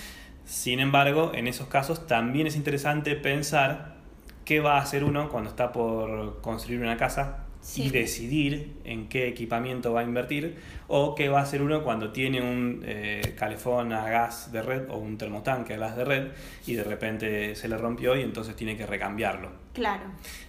Sin 0.45 0.81
embargo, 0.81 1.33
en 1.35 1.47
esos 1.47 1.69
casos 1.69 2.07
también 2.07 2.47
es 2.47 2.57
interesante 2.57 3.15
pensar 3.15 3.97
qué 4.45 4.61
va 4.61 4.79
a 4.79 4.83
hacer 4.83 5.05
uno 5.05 5.29
cuando 5.29 5.51
está 5.51 5.73
por 5.73 6.41
construir 6.41 6.81
una 6.81 6.97
casa 6.97 7.45
y 7.77 7.91
decidir 7.91 8.73
en 8.85 9.09
qué 9.09 9.29
equipamiento 9.29 9.93
va 9.93 10.01
a 10.01 10.05
invertir 10.05 10.57
o 10.87 11.15
qué 11.15 11.29
va 11.29 11.41
a 11.41 11.43
hacer 11.43 11.61
uno 11.61 11.83
cuando 11.83 12.13
tiene 12.13 12.41
un 12.41 12.83
eh, 12.85 13.35
calefón 13.37 13.93
a 13.93 14.09
gas 14.09 14.53
de 14.53 14.63
red 14.63 14.89
o 14.89 14.97
un 14.97 15.19
termotanque 15.19 15.75
a 15.75 15.77
gas 15.77 15.97
de 15.97 16.05
red 16.05 16.29
y 16.67 16.75
de 16.75 16.85
repente 16.85 17.55
se 17.55 17.69
le 17.69 17.77
rompió 17.77 18.17
y 18.17 18.23
entonces 18.23 18.57
tiene 18.57 18.77
que 18.77 18.87
recambiarlo. 18.87 19.51
Claro. 19.75 20.05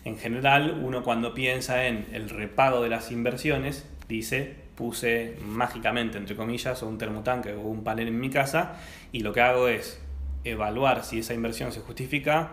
En 0.06 0.18
general, 0.18 0.82
uno 0.84 1.04
cuando 1.04 1.34
piensa 1.34 1.86
en 1.88 2.08
el 2.13 2.30
repago 2.30 2.82
de 2.82 2.89
las 2.89 3.12
inversiones, 3.12 3.86
dice, 4.08 4.56
puse 4.75 5.36
mágicamente, 5.46 6.18
entre 6.18 6.36
comillas, 6.36 6.82
o 6.84 6.88
un 6.88 6.98
termotanque 6.98 7.54
o 7.54 7.62
un 7.62 7.84
panel 7.84 8.08
en 8.08 8.20
mi 8.20 8.30
casa 8.30 8.78
y 9.12 9.22
lo 9.22 9.34
que 9.34 9.42
hago 9.42 9.68
es 9.68 10.01
evaluar 10.46 11.04
si 11.04 11.20
esa 11.20 11.34
inversión 11.34 11.72
se 11.72 11.82
justifica 11.82 12.51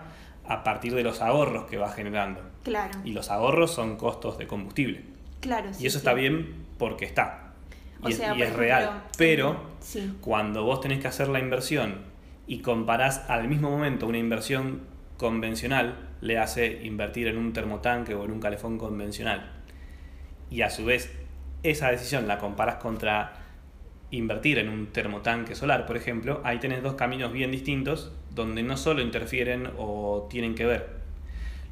a 0.48 0.64
partir 0.64 0.94
de 0.94 1.02
los 1.02 1.20
ahorros 1.20 1.66
que 1.66 1.76
va 1.76 1.90
generando. 1.90 2.40
Claro. 2.62 2.98
Y 3.04 3.12
los 3.12 3.30
ahorros 3.30 3.72
son 3.72 3.96
costos 3.96 4.38
de 4.38 4.46
combustible. 4.46 5.04
Claro. 5.40 5.70
y 5.78 5.86
eso 5.86 5.98
está 5.98 6.14
bien 6.14 6.66
porque 6.78 7.04
está. 7.04 7.52
y, 8.04 8.12
es, 8.12 8.52
real. 8.52 9.04
Pero 9.16 9.60
cuando 10.20 10.64
vos 10.64 10.80
tenés 10.80 11.00
que 11.00 11.08
hacer 11.08 11.28
la 11.28 11.38
inversión 11.38 12.02
y 12.46 12.60
comparás 12.60 13.28
al 13.28 13.48
mismo 13.48 13.70
momento 13.70 14.06
una 14.06 14.18
inversión 14.18 14.82
convencional, 15.16 16.08
le 16.20 16.38
hace 16.38 16.84
invertir 16.84 17.28
en 17.28 17.38
un 17.38 17.52
termotanque 17.52 18.14
o 18.14 18.24
en 18.24 18.32
un 18.32 18.40
calefón 18.40 18.78
convencional. 18.78 19.52
Y 20.50 20.62
a 20.62 20.70
su 20.70 20.84
vez, 20.84 21.12
esa 21.62 21.90
decisión 21.90 22.28
la 22.28 22.38
comparas 22.38 22.76
contra 22.76 23.45
invertir 24.16 24.58
en 24.58 24.68
un 24.68 24.86
termotanque 24.86 25.54
solar, 25.54 25.86
por 25.86 25.96
ejemplo, 25.96 26.40
ahí 26.44 26.58
tenés 26.58 26.82
dos 26.82 26.94
caminos 26.94 27.32
bien 27.32 27.50
distintos 27.50 28.12
donde 28.34 28.62
no 28.62 28.76
solo 28.76 29.00
interfieren 29.02 29.70
o 29.78 30.26
tienen 30.30 30.54
que 30.54 30.66
ver 30.66 30.96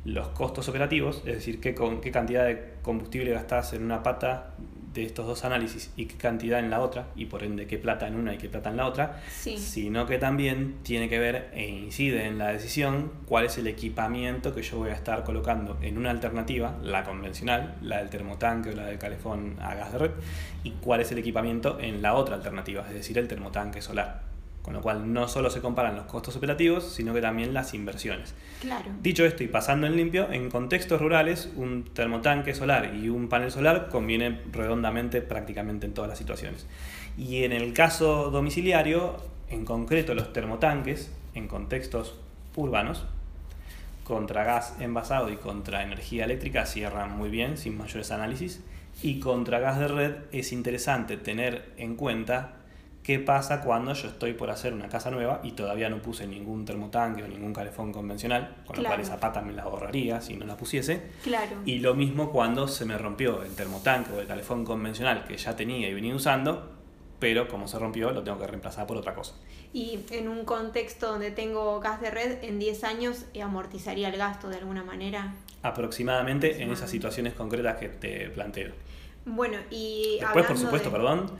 los 0.04 0.28
costos 0.28 0.68
operativos, 0.68 1.22
es 1.24 1.34
decir, 1.34 1.60
qué, 1.60 1.74
con, 1.74 2.00
qué 2.00 2.10
cantidad 2.10 2.44
de 2.44 2.74
combustible 2.82 3.30
gastas 3.30 3.72
en 3.72 3.84
una 3.84 4.02
pata 4.02 4.54
de 4.94 5.04
estos 5.04 5.26
dos 5.26 5.44
análisis 5.44 5.90
y 5.96 6.06
qué 6.06 6.16
cantidad 6.16 6.60
en 6.60 6.70
la 6.70 6.80
otra, 6.80 7.08
y 7.16 7.26
por 7.26 7.42
ende 7.42 7.66
qué 7.66 7.78
plata 7.78 8.06
en 8.06 8.16
una 8.16 8.34
y 8.34 8.38
qué 8.38 8.48
plata 8.48 8.70
en 8.70 8.76
la 8.76 8.86
otra, 8.86 9.20
sino 9.26 10.06
que 10.06 10.18
también 10.18 10.76
tiene 10.82 11.08
que 11.08 11.18
ver 11.18 11.50
e 11.52 11.68
incide 11.68 12.26
en 12.26 12.38
la 12.38 12.52
decisión 12.52 13.12
cuál 13.26 13.46
es 13.46 13.58
el 13.58 13.66
equipamiento 13.66 14.54
que 14.54 14.62
yo 14.62 14.78
voy 14.78 14.90
a 14.90 14.94
estar 14.94 15.24
colocando 15.24 15.76
en 15.82 15.98
una 15.98 16.10
alternativa, 16.10 16.78
la 16.82 17.04
convencional, 17.04 17.76
la 17.82 17.98
del 17.98 18.10
termotanque 18.10 18.70
o 18.70 18.72
la 18.74 18.86
del 18.86 18.98
calefón 18.98 19.56
a 19.60 19.74
gas 19.74 19.92
de 19.92 19.98
red, 19.98 20.10
y 20.62 20.70
cuál 20.80 21.00
es 21.00 21.12
el 21.12 21.18
equipamiento 21.18 21.78
en 21.80 22.00
la 22.00 22.14
otra 22.14 22.36
alternativa, 22.36 22.84
es 22.88 22.94
decir, 22.94 23.18
el 23.18 23.28
termotanque 23.28 23.82
solar. 23.82 24.33
Con 24.64 24.72
lo 24.72 24.80
cual 24.80 25.12
no 25.12 25.28
solo 25.28 25.50
se 25.50 25.60
comparan 25.60 25.94
los 25.94 26.06
costos 26.06 26.36
operativos, 26.36 26.90
sino 26.90 27.12
que 27.12 27.20
también 27.20 27.52
las 27.52 27.74
inversiones. 27.74 28.34
Claro. 28.62 28.90
Dicho 29.02 29.26
esto 29.26 29.44
y 29.44 29.48
pasando 29.48 29.86
en 29.86 29.94
limpio, 29.94 30.32
en 30.32 30.50
contextos 30.50 31.02
rurales 31.02 31.50
un 31.54 31.84
termotanque 31.84 32.54
solar 32.54 32.94
y 32.94 33.10
un 33.10 33.28
panel 33.28 33.50
solar 33.50 33.90
conviene 33.90 34.40
redondamente 34.50 35.20
prácticamente 35.20 35.84
en 35.84 35.92
todas 35.92 36.08
las 36.08 36.16
situaciones. 36.16 36.66
Y 37.18 37.44
en 37.44 37.52
el 37.52 37.74
caso 37.74 38.30
domiciliario, 38.30 39.18
en 39.50 39.66
concreto 39.66 40.14
los 40.14 40.32
termotanques, 40.32 41.12
en 41.34 41.46
contextos 41.46 42.14
urbanos, 42.56 43.04
contra 44.02 44.44
gas 44.44 44.76
envasado 44.80 45.30
y 45.30 45.36
contra 45.36 45.82
energía 45.82 46.24
eléctrica 46.24 46.64
cierran 46.64 47.16
muy 47.16 47.28
bien, 47.28 47.58
sin 47.58 47.76
mayores 47.76 48.10
análisis. 48.10 48.62
Y 49.02 49.20
contra 49.20 49.58
gas 49.58 49.78
de 49.78 49.88
red 49.88 50.14
es 50.32 50.52
interesante 50.52 51.18
tener 51.18 51.72
en 51.76 51.96
cuenta 51.96 52.52
qué 53.04 53.18
pasa 53.18 53.60
cuando 53.60 53.92
yo 53.92 54.08
estoy 54.08 54.32
por 54.32 54.50
hacer 54.50 54.72
una 54.72 54.88
casa 54.88 55.10
nueva 55.10 55.40
y 55.44 55.52
todavía 55.52 55.90
no 55.90 56.00
puse 56.00 56.26
ningún 56.26 56.64
termotanque 56.64 57.22
o 57.22 57.28
ningún 57.28 57.52
calefón 57.52 57.92
convencional, 57.92 58.56
con 58.66 58.82
lo 58.82 58.88
cual 58.88 58.98
esa 58.98 59.20
pata 59.20 59.42
me 59.42 59.52
la 59.52 59.64
ahorraría 59.64 60.22
si 60.22 60.36
no 60.36 60.46
la 60.46 60.56
pusiese. 60.56 61.02
Claro. 61.22 61.58
Y 61.66 61.80
lo 61.80 61.94
mismo 61.94 62.32
cuando 62.32 62.66
se 62.66 62.86
me 62.86 62.96
rompió 62.96 63.42
el 63.42 63.54
termotanque 63.54 64.10
o 64.12 64.20
el 64.20 64.26
calefón 64.26 64.64
convencional 64.64 65.24
que 65.24 65.36
ya 65.36 65.54
tenía 65.54 65.86
y 65.88 65.94
venía 65.94 66.14
usando, 66.14 66.72
pero 67.18 67.46
como 67.46 67.68
se 67.68 67.78
rompió 67.78 68.10
lo 68.10 68.24
tengo 68.24 68.38
que 68.38 68.46
reemplazar 68.46 68.86
por 68.86 68.96
otra 68.96 69.14
cosa. 69.14 69.34
Y 69.74 70.00
en 70.10 70.28
un 70.28 70.46
contexto 70.46 71.08
donde 71.08 71.30
tengo 71.30 71.78
gas 71.80 72.00
de 72.00 72.10
red, 72.10 72.42
en 72.42 72.58
10 72.58 72.84
años 72.84 73.26
amortizaría 73.40 74.08
el 74.08 74.16
gasto 74.16 74.48
de 74.48 74.56
alguna 74.56 74.82
manera. 74.82 75.34
Aproximadamente 75.62 76.62
en 76.62 76.70
esas 76.70 76.88
situaciones 76.90 77.34
concretas 77.34 77.76
que 77.76 77.88
te 77.88 78.30
planteo. 78.30 78.72
Bueno, 79.26 79.58
y 79.70 80.18
después, 80.20 80.46
por 80.46 80.58
supuesto, 80.58 80.90
perdón, 80.90 81.30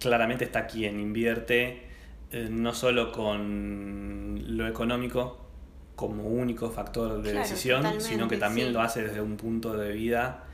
claramente 0.00 0.44
está 0.44 0.66
quien 0.66 0.98
invierte 0.98 1.88
eh, 2.32 2.48
no 2.50 2.74
solo 2.74 3.12
con 3.12 4.56
lo 4.56 4.66
económico 4.66 5.38
como 5.96 6.24
único 6.24 6.70
factor 6.70 7.22
de 7.22 7.34
decisión, 7.34 8.00
sino 8.00 8.26
que 8.26 8.36
también 8.36 8.72
lo 8.72 8.80
hace 8.80 9.02
desde 9.02 9.20
un 9.20 9.36
punto 9.36 9.76
de 9.76 9.92
vida 9.92 10.44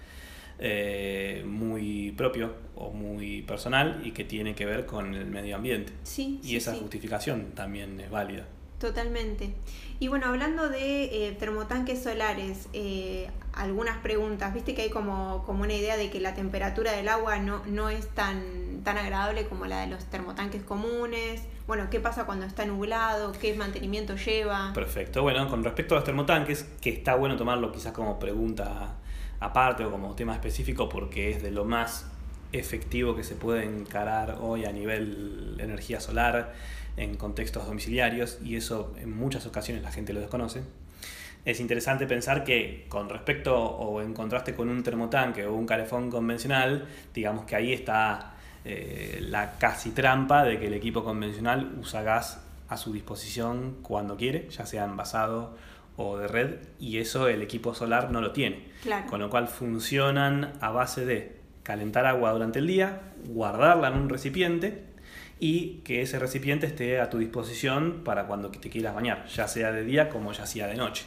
eh, 0.58 1.44
muy 1.46 2.12
propio 2.12 2.54
o 2.74 2.90
muy 2.90 3.42
personal 3.42 4.00
y 4.04 4.12
que 4.12 4.24
tiene 4.24 4.54
que 4.54 4.64
ver 4.64 4.86
con 4.86 5.14
el 5.14 5.26
medio 5.26 5.56
ambiente. 5.56 5.92
y 6.16 6.56
esa 6.56 6.74
justificación 6.74 7.52
también 7.54 8.00
es 8.00 8.10
válida. 8.10 8.46
Totalmente. 8.80 9.52
Y 10.00 10.08
bueno, 10.08 10.26
hablando 10.26 10.68
de 10.68 11.28
eh, 11.28 11.32
termotanques 11.38 12.02
solares, 12.02 12.68
eh, 12.72 13.28
algunas 13.56 13.96
preguntas. 13.98 14.54
Viste 14.54 14.74
que 14.74 14.82
hay 14.82 14.90
como, 14.90 15.42
como 15.44 15.62
una 15.62 15.72
idea 15.72 15.96
de 15.96 16.10
que 16.10 16.20
la 16.20 16.34
temperatura 16.34 16.92
del 16.92 17.08
agua 17.08 17.38
no, 17.38 17.62
no 17.66 17.88
es 17.88 18.06
tan, 18.08 18.82
tan 18.84 18.98
agradable 18.98 19.46
como 19.46 19.64
la 19.64 19.80
de 19.80 19.88
los 19.88 20.04
termotanques 20.04 20.62
comunes. 20.62 21.42
Bueno, 21.66 21.88
¿qué 21.90 21.98
pasa 21.98 22.26
cuando 22.26 22.46
está 22.46 22.64
nublado? 22.66 23.32
¿Qué 23.32 23.54
mantenimiento 23.54 24.14
lleva? 24.16 24.72
Perfecto. 24.74 25.22
Bueno, 25.22 25.48
con 25.48 25.64
respecto 25.64 25.94
a 25.94 25.98
los 25.98 26.04
termotanques, 26.04 26.64
que 26.80 26.90
está 26.90 27.16
bueno 27.16 27.36
tomarlo 27.36 27.72
quizás 27.72 27.92
como 27.92 28.18
pregunta 28.18 28.96
aparte 29.40 29.84
o 29.84 29.90
como 29.90 30.14
tema 30.14 30.34
específico 30.34 30.88
porque 30.88 31.30
es 31.30 31.42
de 31.42 31.50
lo 31.50 31.64
más 31.64 32.06
efectivo 32.52 33.16
que 33.16 33.24
se 33.24 33.34
puede 33.34 33.64
encarar 33.64 34.38
hoy 34.40 34.64
a 34.64 34.72
nivel 34.72 35.56
energía 35.58 36.00
solar 36.00 36.54
en 36.96 37.16
contextos 37.16 37.66
domiciliarios 37.66 38.38
y 38.42 38.56
eso 38.56 38.94
en 38.98 39.14
muchas 39.14 39.46
ocasiones 39.46 39.82
la 39.82 39.92
gente 39.92 40.12
lo 40.12 40.20
desconoce. 40.20 40.62
Es 41.46 41.60
interesante 41.60 42.08
pensar 42.08 42.42
que 42.42 42.86
con 42.88 43.08
respecto 43.08 43.56
o 43.56 44.02
en 44.02 44.12
contraste 44.12 44.52
con 44.52 44.68
un 44.68 44.82
termotanque 44.82 45.46
o 45.46 45.54
un 45.54 45.64
calefón 45.64 46.10
convencional, 46.10 46.88
digamos 47.14 47.44
que 47.44 47.54
ahí 47.54 47.72
está 47.72 48.34
eh, 48.64 49.20
la 49.22 49.56
casi 49.56 49.92
trampa 49.92 50.42
de 50.42 50.58
que 50.58 50.66
el 50.66 50.74
equipo 50.74 51.04
convencional 51.04 51.76
usa 51.80 52.02
gas 52.02 52.44
a 52.68 52.76
su 52.76 52.92
disposición 52.92 53.76
cuando 53.82 54.16
quiere, 54.16 54.48
ya 54.50 54.66
sea 54.66 54.86
envasado 54.86 55.56
o 55.96 56.18
de 56.18 56.26
red, 56.26 56.56
y 56.80 56.98
eso 56.98 57.28
el 57.28 57.42
equipo 57.42 57.76
solar 57.76 58.10
no 58.10 58.20
lo 58.20 58.32
tiene. 58.32 58.64
Con 59.08 59.20
lo 59.20 59.30
cual 59.30 59.46
funcionan 59.46 60.54
a 60.60 60.70
base 60.70 61.06
de 61.06 61.36
calentar 61.62 62.06
agua 62.06 62.32
durante 62.32 62.58
el 62.58 62.66
día, 62.66 63.12
guardarla 63.28 63.86
en 63.86 63.94
un 63.94 64.08
recipiente 64.08 64.82
y 65.38 65.78
que 65.84 66.02
ese 66.02 66.18
recipiente 66.18 66.66
esté 66.66 67.00
a 67.00 67.08
tu 67.08 67.18
disposición 67.18 68.02
para 68.02 68.26
cuando 68.26 68.50
te 68.50 68.68
quieras 68.68 68.96
bañar, 68.96 69.26
ya 69.26 69.46
sea 69.46 69.70
de 69.70 69.84
día 69.84 70.08
como 70.08 70.32
ya 70.32 70.44
sea 70.44 70.66
de 70.66 70.74
noche. 70.74 71.04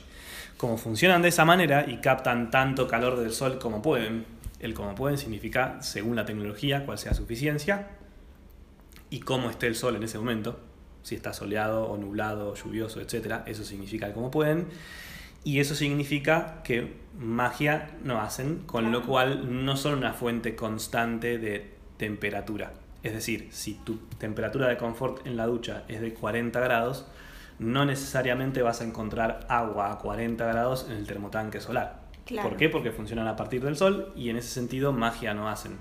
Como 0.60 0.78
funcionan 0.78 1.22
de 1.22 1.30
esa 1.30 1.46
manera 1.46 1.86
y 1.88 2.00
captan 2.02 2.52
tanto 2.52 2.86
calor 2.86 3.18
del 3.18 3.32
sol 3.32 3.60
como 3.60 3.82
pueden, 3.82 4.26
el 4.60 4.74
como 4.74 4.94
pueden 4.94 5.18
significa, 5.18 5.82
según 5.82 6.18
la 6.18 6.26
tecnología, 6.26 6.86
cuál 6.86 6.98
sea 6.98 7.14
su 7.14 7.24
eficiencia 7.24 7.88
y 9.10 9.22
cómo 9.22 9.50
esté 9.50 9.68
el 9.68 9.76
sol 9.76 9.96
en 9.96 10.04
ese 10.04 10.18
momento, 10.18 10.60
si 11.02 11.16
está 11.16 11.32
soleado 11.32 11.86
o 11.86 11.96
nublado, 11.96 12.56
lluvioso, 12.56 13.00
etc. 13.00 13.36
Eso 13.46 13.64
significa 13.64 14.08
el 14.08 14.12
como 14.12 14.32
pueden. 14.32 14.68
Y 15.46 15.62
eso 15.62 15.76
significa 15.76 16.62
que 16.66 16.98
magia 17.18 17.92
no 18.04 18.20
hacen, 18.20 18.64
con 18.66 18.92
lo 18.92 19.06
cual 19.06 19.64
no 19.64 19.78
son 19.78 20.00
una 20.00 20.12
fuente 20.12 20.58
constante 20.58 21.38
de 21.38 21.72
temperatura. 21.96 22.74
Es 23.02 23.14
decir, 23.14 23.48
si 23.52 23.76
tu 23.76 23.96
temperatura 24.18 24.68
de 24.68 24.76
confort 24.76 25.26
en 25.26 25.38
la 25.38 25.46
ducha 25.46 25.86
es 25.88 26.02
de 26.02 26.14
40 26.14 26.60
grados, 26.60 27.06
no 27.60 27.86
necesariamente 27.86 28.62
vas 28.62 28.82
a 28.82 28.86
encontrar 28.86 29.46
agua 29.50 29.92
a 29.92 29.98
40 30.00 30.46
grados 30.46 30.88
en 30.90 30.98
el 30.98 31.06
termotanque 31.06 31.60
solar. 31.60 32.00
¿Por 32.42 32.58
qué? 32.58 32.70
Porque 32.70 32.92
funcionan 32.92 33.28
a 33.28 33.36
partir 33.36 33.64
del 33.64 33.76
sol 33.76 34.14
y 34.16 34.30
en 34.30 34.38
ese 34.38 34.50
sentido 34.50 34.94
magia 34.94 35.34
no 35.34 35.50
hacen. 35.50 35.78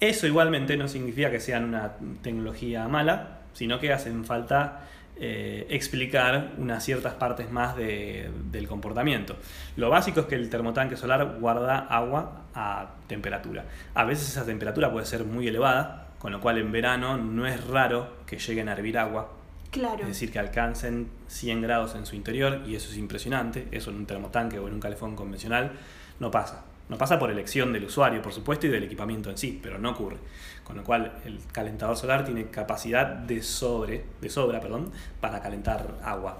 Eso 0.00 0.26
igualmente 0.26 0.76
no 0.76 0.88
significa 0.88 1.30
que 1.30 1.40
sean 1.40 1.64
una 1.64 1.92
tecnología 2.22 2.88
mala, 2.88 3.40
sino 3.52 3.78
que 3.78 3.92
hacen 3.92 4.24
falta 4.24 4.88
eh, 5.16 5.66
explicar 5.70 6.54
unas 6.58 6.84
ciertas 6.84 7.14
partes 7.14 7.50
más 7.50 7.76
del 7.76 8.66
comportamiento. 8.66 9.36
Lo 9.76 9.88
básico 9.88 10.20
es 10.20 10.26
que 10.26 10.34
el 10.34 10.50
termotanque 10.50 10.96
solar 10.96 11.36
guarda 11.38 11.78
agua 11.78 12.46
a 12.54 12.94
temperatura. 13.06 13.64
A 13.94 14.04
veces 14.04 14.28
esa 14.28 14.44
temperatura 14.44 14.90
puede 14.90 15.06
ser 15.06 15.24
muy 15.24 15.46
elevada, 15.46 16.08
con 16.18 16.32
lo 16.32 16.40
cual 16.40 16.58
en 16.58 16.72
verano 16.72 17.16
no 17.16 17.46
es 17.46 17.64
raro 17.68 18.16
que 18.26 18.38
lleguen 18.38 18.68
a 18.68 18.72
hervir 18.72 18.98
agua. 18.98 19.30
Claro. 19.74 20.02
Es 20.02 20.06
decir, 20.06 20.30
que 20.30 20.38
alcancen 20.38 21.08
100 21.26 21.62
grados 21.62 21.96
en 21.96 22.06
su 22.06 22.14
interior 22.14 22.62
y 22.64 22.76
eso 22.76 22.92
es 22.92 22.96
impresionante. 22.96 23.66
Eso 23.72 23.90
en 23.90 23.96
un 23.96 24.06
termotanque 24.06 24.60
o 24.60 24.68
en 24.68 24.74
un 24.74 24.80
calefón 24.80 25.16
convencional 25.16 25.72
no 26.20 26.30
pasa. 26.30 26.64
No 26.88 26.96
pasa 26.96 27.18
por 27.18 27.32
elección 27.32 27.72
del 27.72 27.84
usuario, 27.84 28.22
por 28.22 28.32
supuesto, 28.32 28.68
y 28.68 28.70
del 28.70 28.84
equipamiento 28.84 29.30
en 29.30 29.36
sí, 29.36 29.58
pero 29.60 29.80
no 29.80 29.90
ocurre. 29.90 30.18
Con 30.62 30.76
lo 30.76 30.84
cual, 30.84 31.14
el 31.24 31.40
calentador 31.50 31.96
solar 31.96 32.24
tiene 32.24 32.46
capacidad 32.50 33.04
de, 33.04 33.42
sobre, 33.42 34.04
de 34.20 34.30
sobra 34.30 34.60
perdón, 34.60 34.92
para 35.20 35.40
calentar 35.40 35.96
agua. 36.04 36.38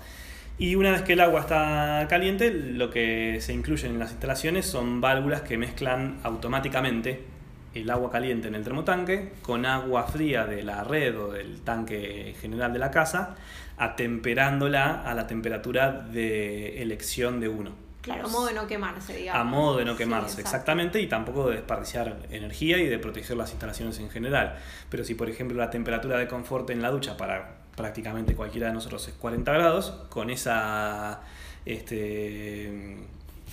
Y 0.57 0.77
una 0.77 0.93
vez 0.93 1.03
que 1.03 1.15
el 1.15 1.21
agua 1.21 1.41
está 1.41 2.07
caliente, 2.09 2.53
lo 2.53 2.89
que 2.89 3.39
se 3.41 3.53
incluyen 3.53 3.95
en 3.95 3.99
las 3.99 4.13
instalaciones 4.13 4.65
son 4.65 5.01
válvulas 5.01 5.41
que 5.41 5.59
mezclan 5.59 6.21
automáticamente 6.23 7.34
el 7.75 7.91
agua 7.91 8.11
caliente 8.11 8.49
en 8.49 8.55
el 8.55 8.65
termotanque 8.65 9.33
con 9.43 9.67
agua 9.67 10.05
fría 10.05 10.47
de 10.47 10.63
la 10.63 10.85
red 10.85 11.19
o 11.19 11.33
del 11.33 11.61
tanque 11.63 12.35
general 12.41 12.73
de 12.73 12.79
la 12.79 12.91
casa, 12.91 13.35
atemperándola 13.77 15.03
a 15.03 15.15
la 15.15 15.27
temperatura 15.27 15.91
de 15.93 16.83
elección 16.83 17.41
de 17.41 17.49
uno. 17.49 17.85
Claro, 18.05 18.27
a 18.27 18.29
modo 18.29 18.47
de 18.49 18.55
no 18.55 18.67
quemarse, 18.67 19.17
digamos. 19.17 19.41
A 19.41 19.45
modo 19.45 19.79
de 19.79 19.87
no 19.87 19.97
quemarse, 19.97 20.41
exactamente, 20.43 21.01
y 21.01 21.07
tampoco 21.07 21.49
de 21.49 21.57
desperdiciar 21.57 22.19
energía 22.31 22.77
y 22.77 22.87
de 22.87 22.99
proteger 22.99 23.35
las 23.37 23.51
instalaciones 23.51 23.99
en 23.99 24.11
general. 24.11 24.59
Pero 24.91 25.05
si, 25.05 25.15
por 25.15 25.31
ejemplo, 25.31 25.57
la 25.57 25.71
temperatura 25.71 26.19
de 26.19 26.29
confort 26.29 26.69
en 26.69 26.83
la 26.83 26.91
ducha 26.91 27.17
para 27.17 27.65
prácticamente 27.75 28.35
cualquiera 28.35 28.69
de 28.69 28.75
nosotros 28.75 29.09
es 29.09 29.15
40 29.15 29.51
grados, 29.53 29.91
con 30.11 30.29
esa, 30.29 31.23
este, 31.65 32.99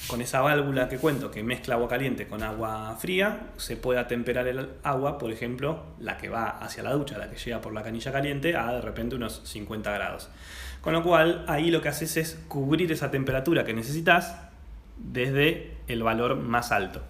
con 0.07 0.21
esa 0.21 0.41
válvula 0.41 0.89
que 0.89 0.97
cuento 0.97 1.31
que 1.31 1.43
mezcla 1.43 1.75
agua 1.75 1.87
caliente 1.87 2.27
con 2.27 2.43
agua 2.43 2.95
fría, 2.99 3.51
se 3.57 3.77
puede 3.77 3.99
atemperar 3.99 4.47
el 4.47 4.69
agua, 4.83 5.17
por 5.17 5.31
ejemplo, 5.31 5.83
la 5.99 6.17
que 6.17 6.29
va 6.29 6.49
hacia 6.49 6.83
la 6.83 6.91
ducha, 6.93 7.17
la 7.17 7.29
que 7.29 7.37
llega 7.37 7.61
por 7.61 7.73
la 7.73 7.83
canilla 7.83 8.11
caliente, 8.11 8.55
a 8.55 8.73
de 8.73 8.81
repente 8.81 9.15
unos 9.15 9.41
50 9.45 9.91
grados. 9.91 10.29
Con 10.81 10.93
lo 10.93 11.03
cual, 11.03 11.45
ahí 11.47 11.69
lo 11.69 11.81
que 11.81 11.89
haces 11.89 12.17
es 12.17 12.39
cubrir 12.47 12.91
esa 12.91 13.11
temperatura 13.11 13.63
que 13.63 13.73
necesitas 13.73 14.35
desde 14.97 15.77
el 15.87 16.03
valor 16.03 16.35
más 16.35 16.71
alto. 16.71 17.01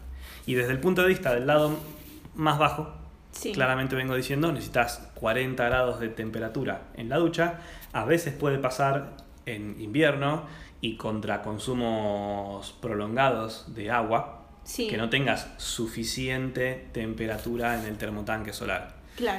Y 0.46 0.56
desde 0.56 0.72
el 0.72 0.80
punto 0.80 1.02
de 1.02 1.08
vista 1.08 1.34
del 1.34 1.48
lado 1.48 1.78
más 2.36 2.60
bajo, 2.60 2.94
claramente 3.54 3.96
vengo 3.96 4.16
diciendo, 4.16 4.52
necesitas 4.52 5.10
40 5.16 5.64
grados 5.64 6.00
de 6.00 6.10
temperatura 6.10 6.84
en 6.96 7.10
la 7.10 7.18
ducha. 7.18 7.60
A 7.94 8.06
veces 8.06 8.34
puede 8.34 8.58
pasar 8.58 9.12
en 9.46 9.80
invierno 9.80 10.44
y 10.82 10.98
contra 10.98 11.42
consumos 11.44 12.74
prolongados 12.82 13.74
de 13.74 13.92
agua, 13.92 14.48
que 14.76 14.98
no 14.98 15.10
tengas 15.10 15.48
suficiente 15.58 16.88
temperatura 16.92 17.80
en 17.80 17.86
el 17.86 17.98
termotanque 17.98 18.52
solar. 18.52 18.96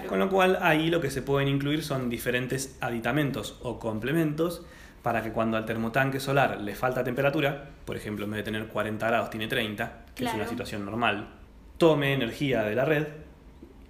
Con 0.08 0.18
lo 0.18 0.28
cual 0.28 0.58
ahí 0.62 0.90
lo 0.90 1.00
que 1.00 1.10
se 1.10 1.22
pueden 1.22 1.48
incluir 1.48 1.82
son 1.82 2.08
diferentes 2.08 2.76
aditamentos 2.80 3.58
o 3.62 3.78
complementos 3.78 4.62
para 5.02 5.22
que 5.22 5.32
cuando 5.32 5.56
al 5.56 5.66
termotanque 5.66 6.20
solar 6.20 6.60
le 6.60 6.76
falta 6.76 7.02
temperatura, 7.02 7.70
por 7.84 7.96
ejemplo 7.96 8.24
en 8.24 8.30
vez 8.30 8.38
de 8.38 8.44
tener 8.44 8.68
40 8.68 9.06
grados 9.06 9.30
tiene 9.30 9.48
30, 9.48 10.04
que 10.14 10.24
es 10.24 10.34
una 10.34 10.46
situación 10.46 10.84
normal, 10.84 11.28
tome 11.76 12.12
energía 12.12 12.62
de 12.62 12.76
la 12.76 12.84
red 12.84 13.08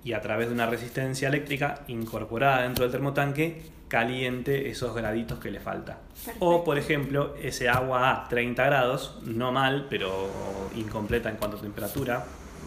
y 0.05 0.15
a 0.15 0.21
través 0.21 0.49
de 0.49 0.55
una 0.55 0.67
resistencia 0.67 1.29
eléctrica 1.29 1.83
incorporada 1.89 2.63
dentro 2.63 2.85
del 2.85 2.93
termotanque 2.93 3.63
caliente 3.93 4.71
esos 4.71 4.95
graditos 4.95 5.39
que 5.39 5.51
le 5.51 5.61
falta. 5.61 5.99
O 6.39 6.65
por 6.65 6.79
ejemplo, 6.79 7.35
ese 7.43 7.69
agua 7.69 8.11
a 8.11 8.27
30 8.29 8.65
grados, 8.65 9.19
no 9.27 9.53
mal, 9.53 9.87
pero 9.91 10.31
incompleta 10.75 11.29
en 11.29 11.37
cuanto 11.37 11.59
a 11.59 11.61
temperatura, 11.61 12.25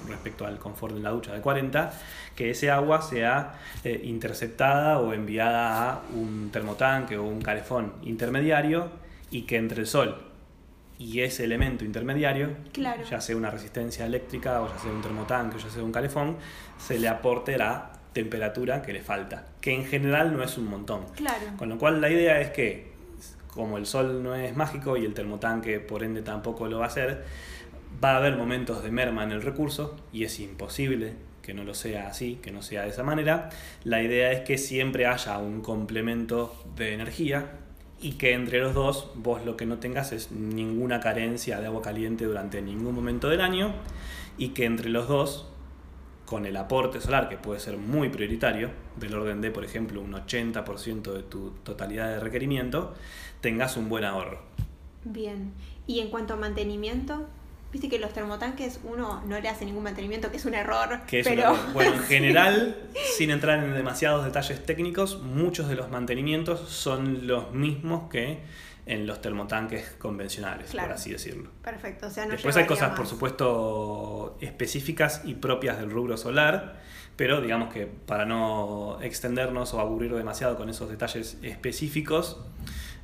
respecto 0.08 0.46
al 0.46 0.60
confort 0.60 0.94
de 0.94 1.02
la 1.02 1.10
ducha 1.10 1.34
de 1.34 1.42
40, 1.42 1.92
que 2.36 2.52
ese 2.52 2.70
agua 2.70 3.02
sea 3.02 3.54
eh, 3.84 4.00
interceptada 4.04 5.00
o 5.00 5.14
enviada 5.14 5.94
a 5.94 6.02
un 6.14 6.52
termotanque 6.52 7.18
o 7.18 7.24
un 7.24 7.42
calefón 7.42 7.94
intermediario 8.04 8.90
y 9.32 9.42
que 9.48 9.58
entre 9.58 9.82
el 9.82 9.88
sol 9.88 10.22
y 11.00 11.22
ese 11.22 11.44
elemento 11.44 11.84
intermediario, 11.84 12.52
Claro. 12.72 13.02
ya 13.04 13.20
sea 13.20 13.36
una 13.36 13.50
resistencia 13.50 14.06
eléctrica 14.06 14.62
o 14.62 14.68
ya 14.72 14.78
sea 14.78 14.92
un 14.92 15.02
termotanque 15.02 15.56
o 15.56 15.60
ya 15.60 15.70
sea 15.72 15.82
un 15.84 15.92
calefón, 15.92 16.38
se 16.78 17.00
le 17.00 17.08
aporte 17.08 17.58
la 17.58 17.94
temperatura 18.16 18.82
que 18.82 18.94
le 18.94 19.02
falta, 19.02 19.46
que 19.60 19.74
en 19.74 19.86
general 19.86 20.36
no 20.36 20.42
es 20.42 20.58
un 20.58 20.68
montón. 20.68 21.04
Claro. 21.18 21.48
Con 21.58 21.68
lo 21.68 21.78
cual 21.78 22.00
la 22.00 22.10
idea 22.10 22.40
es 22.40 22.50
que, 22.52 22.94
como 23.48 23.78
el 23.78 23.86
sol 23.86 24.24
no 24.24 24.34
es 24.36 24.56
mágico 24.56 24.96
y 24.96 25.04
el 25.04 25.14
termotanque 25.14 25.82
por 25.82 26.02
ende 26.02 26.22
tampoco 26.22 26.68
lo 26.68 26.80
va 26.80 26.86
a 26.86 26.88
hacer, 26.88 27.26
va 28.02 28.14
a 28.14 28.18
haber 28.18 28.38
momentos 28.38 28.82
de 28.84 28.90
merma 28.90 29.26
en 29.26 29.34
el 29.34 29.42
recurso 29.42 29.98
y 30.14 30.24
es 30.24 30.40
imposible 30.40 31.14
que 31.42 31.54
no 31.54 31.66
lo 31.66 31.74
sea 31.74 32.08
así, 32.08 32.40
que 32.42 32.52
no 32.52 32.62
sea 32.62 32.84
de 32.84 32.90
esa 32.90 33.04
manera. 33.04 33.50
La 33.84 34.02
idea 34.02 34.32
es 34.32 34.40
que 34.42 34.58
siempre 34.58 35.06
haya 35.06 35.38
un 35.38 35.62
complemento 35.62 36.56
de 36.78 36.94
energía 36.94 37.52
y 38.00 38.14
que 38.14 38.32
entre 38.32 38.60
los 38.60 38.74
dos 38.74 39.12
vos 39.16 39.46
lo 39.46 39.58
que 39.58 39.66
no 39.66 39.78
tengas 39.80 40.14
es 40.14 40.32
ninguna 40.32 41.02
carencia 41.02 41.60
de 41.60 41.68
agua 41.68 41.82
caliente 41.82 42.24
durante 42.24 42.62
ningún 42.62 42.96
momento 42.96 43.28
del 43.30 43.42
año 43.42 43.74
y 44.38 44.50
que 44.50 44.64
entre 44.64 44.90
los 44.90 45.10
dos 45.10 45.50
con 46.26 46.46
el 46.46 46.58
aporte 46.58 47.00
solar, 47.00 47.30
que 47.30 47.38
puede 47.38 47.60
ser 47.60 47.78
muy 47.78 48.10
prioritario, 48.10 48.72
del 48.98 49.14
orden 49.14 49.42
de, 49.42 49.52
por 49.52 49.64
ejemplo, 49.64 50.02
un 50.02 50.14
80% 50.14 51.14
de 51.14 51.24
tu 51.24 51.52
totalidad 51.64 52.10
de 52.10 52.20
requerimiento, 52.20 52.96
tengas 53.42 53.78
un 53.78 53.90
buen 53.90 54.04
ahorro. 54.04 54.42
Bien. 55.04 55.54
Y 55.86 56.00
en 56.00 56.10
cuanto 56.10 56.34
a 56.34 56.38
mantenimiento, 56.38 57.28
viste 57.72 57.90
que 57.90 58.00
los 58.00 58.12
termotanques 58.12 58.80
uno 58.84 59.22
no 59.28 59.40
le 59.40 59.48
hace 59.50 59.66
ningún 59.66 59.84
mantenimiento, 59.84 60.32
que 60.32 60.38
es 60.38 60.46
un 60.46 60.56
error. 60.56 61.02
Que 61.08 61.20
es 61.20 61.28
pero... 61.28 61.52
un 61.52 61.60
error. 61.60 61.74
Bueno, 61.74 61.94
en 61.94 62.04
general, 62.04 62.76
sin 63.16 63.30
entrar 63.30 63.64
en 63.64 63.74
demasiados 63.76 64.26
detalles 64.26 64.66
técnicos, 64.66 65.22
muchos 65.22 65.70
de 65.70 65.76
los 65.76 65.92
mantenimientos 65.92 66.62
son 66.70 67.28
los 67.28 67.52
mismos 67.52 68.10
que 68.10 68.40
en 68.86 69.08
los 69.08 69.20
termotanques 69.22 69.96
convencionales, 69.98 70.70
Claro. 70.70 70.90
por 70.90 70.96
así 70.98 71.12
decirlo. 71.12 71.50
Perfecto, 71.64 72.08
o 72.08 72.10
sea, 72.10 72.26
no 72.26 72.32
Después 72.34 72.56
hay 72.58 72.66
cosas, 72.68 72.90
más. 72.90 72.98
por 72.98 73.08
supuesto, 73.08 74.38
específicas 74.42 75.22
y 75.26 75.34
propias 75.36 75.80
del 75.80 75.90
rubro 75.90 76.18
solar, 76.18 76.82
pero 77.16 77.42
digamos 77.42 77.74
que 77.74 77.88
para 77.88 78.26
no 78.26 79.00
extendernos 79.02 79.74
o 79.74 79.80
aburrir 79.80 80.14
demasiado 80.14 80.56
con 80.56 80.70
esos 80.70 80.90
detalles 80.90 81.40
específicos, 81.42 82.40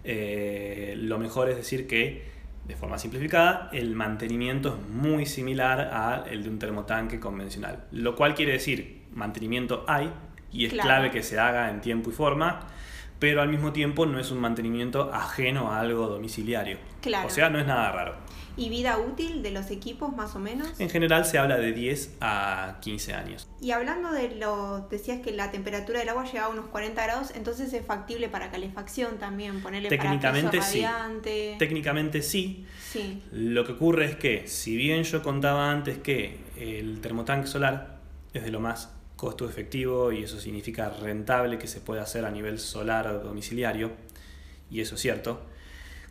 eh, 0.03 0.93
lo 0.97 1.17
mejor 1.19 1.49
es 1.49 1.55
decir 1.57 1.87
que, 1.87 2.29
de 2.67 2.75
forma 2.75 2.97
simplificada, 2.97 3.69
el 3.73 3.95
mantenimiento 3.95 4.69
es 4.79 4.89
muy 4.89 5.25
similar 5.25 5.81
al 5.81 6.43
de 6.43 6.49
un 6.49 6.59
termotanque 6.59 7.19
convencional. 7.19 7.85
Lo 7.91 8.15
cual 8.15 8.35
quiere 8.35 8.53
decir, 8.53 9.03
mantenimiento 9.13 9.83
hay 9.87 10.11
y 10.51 10.65
es 10.65 10.73
Claro. 10.73 10.87
clave 10.87 11.11
que 11.11 11.23
se 11.23 11.39
haga 11.39 11.69
en 11.69 11.81
tiempo 11.81 12.09
y 12.09 12.13
forma, 12.13 12.67
pero 13.21 13.43
al 13.43 13.49
mismo 13.49 13.71
tiempo 13.71 14.07
no 14.07 14.19
es 14.19 14.31
un 14.31 14.39
mantenimiento 14.39 15.13
ajeno 15.13 15.71
a 15.71 15.79
algo 15.79 16.07
domiciliario. 16.07 16.79
Claro. 17.01 17.27
O 17.27 17.29
sea, 17.29 17.51
no 17.51 17.59
es 17.59 17.67
nada 17.67 17.91
raro. 17.91 18.15
¿Y 18.57 18.69
vida 18.69 18.97
útil 18.97 19.43
de 19.43 19.51
los 19.51 19.69
equipos 19.69 20.11
más 20.15 20.35
o 20.35 20.39
menos? 20.39 20.79
En 20.79 20.89
general 20.89 21.23
se 21.23 21.37
habla 21.37 21.57
de 21.57 21.71
10 21.71 22.17
a 22.19 22.79
15 22.81 23.13
años. 23.13 23.47
Y 23.61 23.69
hablando 23.71 24.11
de 24.11 24.35
lo, 24.37 24.87
decías 24.89 25.21
que 25.21 25.31
la 25.33 25.51
temperatura 25.51 25.99
del 25.99 26.09
agua 26.09 26.25
llegaba 26.25 26.47
a 26.47 26.49
unos 26.49 26.65
40 26.65 27.03
grados, 27.03 27.31
entonces 27.35 27.71
es 27.73 27.85
factible 27.85 28.27
para 28.27 28.49
calefacción 28.49 29.19
también, 29.19 29.61
ponerle 29.61 29.89
Técnicamente 29.89 30.57
para 30.57 30.69
sí. 30.69 30.81
radiante. 30.81 31.55
Técnicamente 31.59 32.23
sí. 32.23 32.65
sí, 32.91 33.21
Lo 33.31 33.67
que 33.67 33.73
ocurre 33.73 34.05
es 34.05 34.15
que, 34.15 34.47
si 34.47 34.75
bien 34.75 35.03
yo 35.03 35.21
contaba 35.21 35.69
antes 35.69 35.99
que 35.99 36.39
el 36.57 37.01
termotanque 37.01 37.45
solar 37.45 37.99
es 38.33 38.43
de 38.43 38.49
lo 38.49 38.59
más 38.59 38.95
costo 39.21 39.47
efectivo 39.47 40.11
y 40.11 40.23
eso 40.23 40.39
significa 40.39 40.89
rentable 40.89 41.59
que 41.59 41.67
se 41.67 41.79
puede 41.79 42.01
hacer 42.01 42.25
a 42.25 42.31
nivel 42.31 42.57
solar 42.57 43.21
domiciliario, 43.21 43.91
y 44.71 44.81
eso 44.81 44.95
es 44.95 45.01
cierto, 45.01 45.43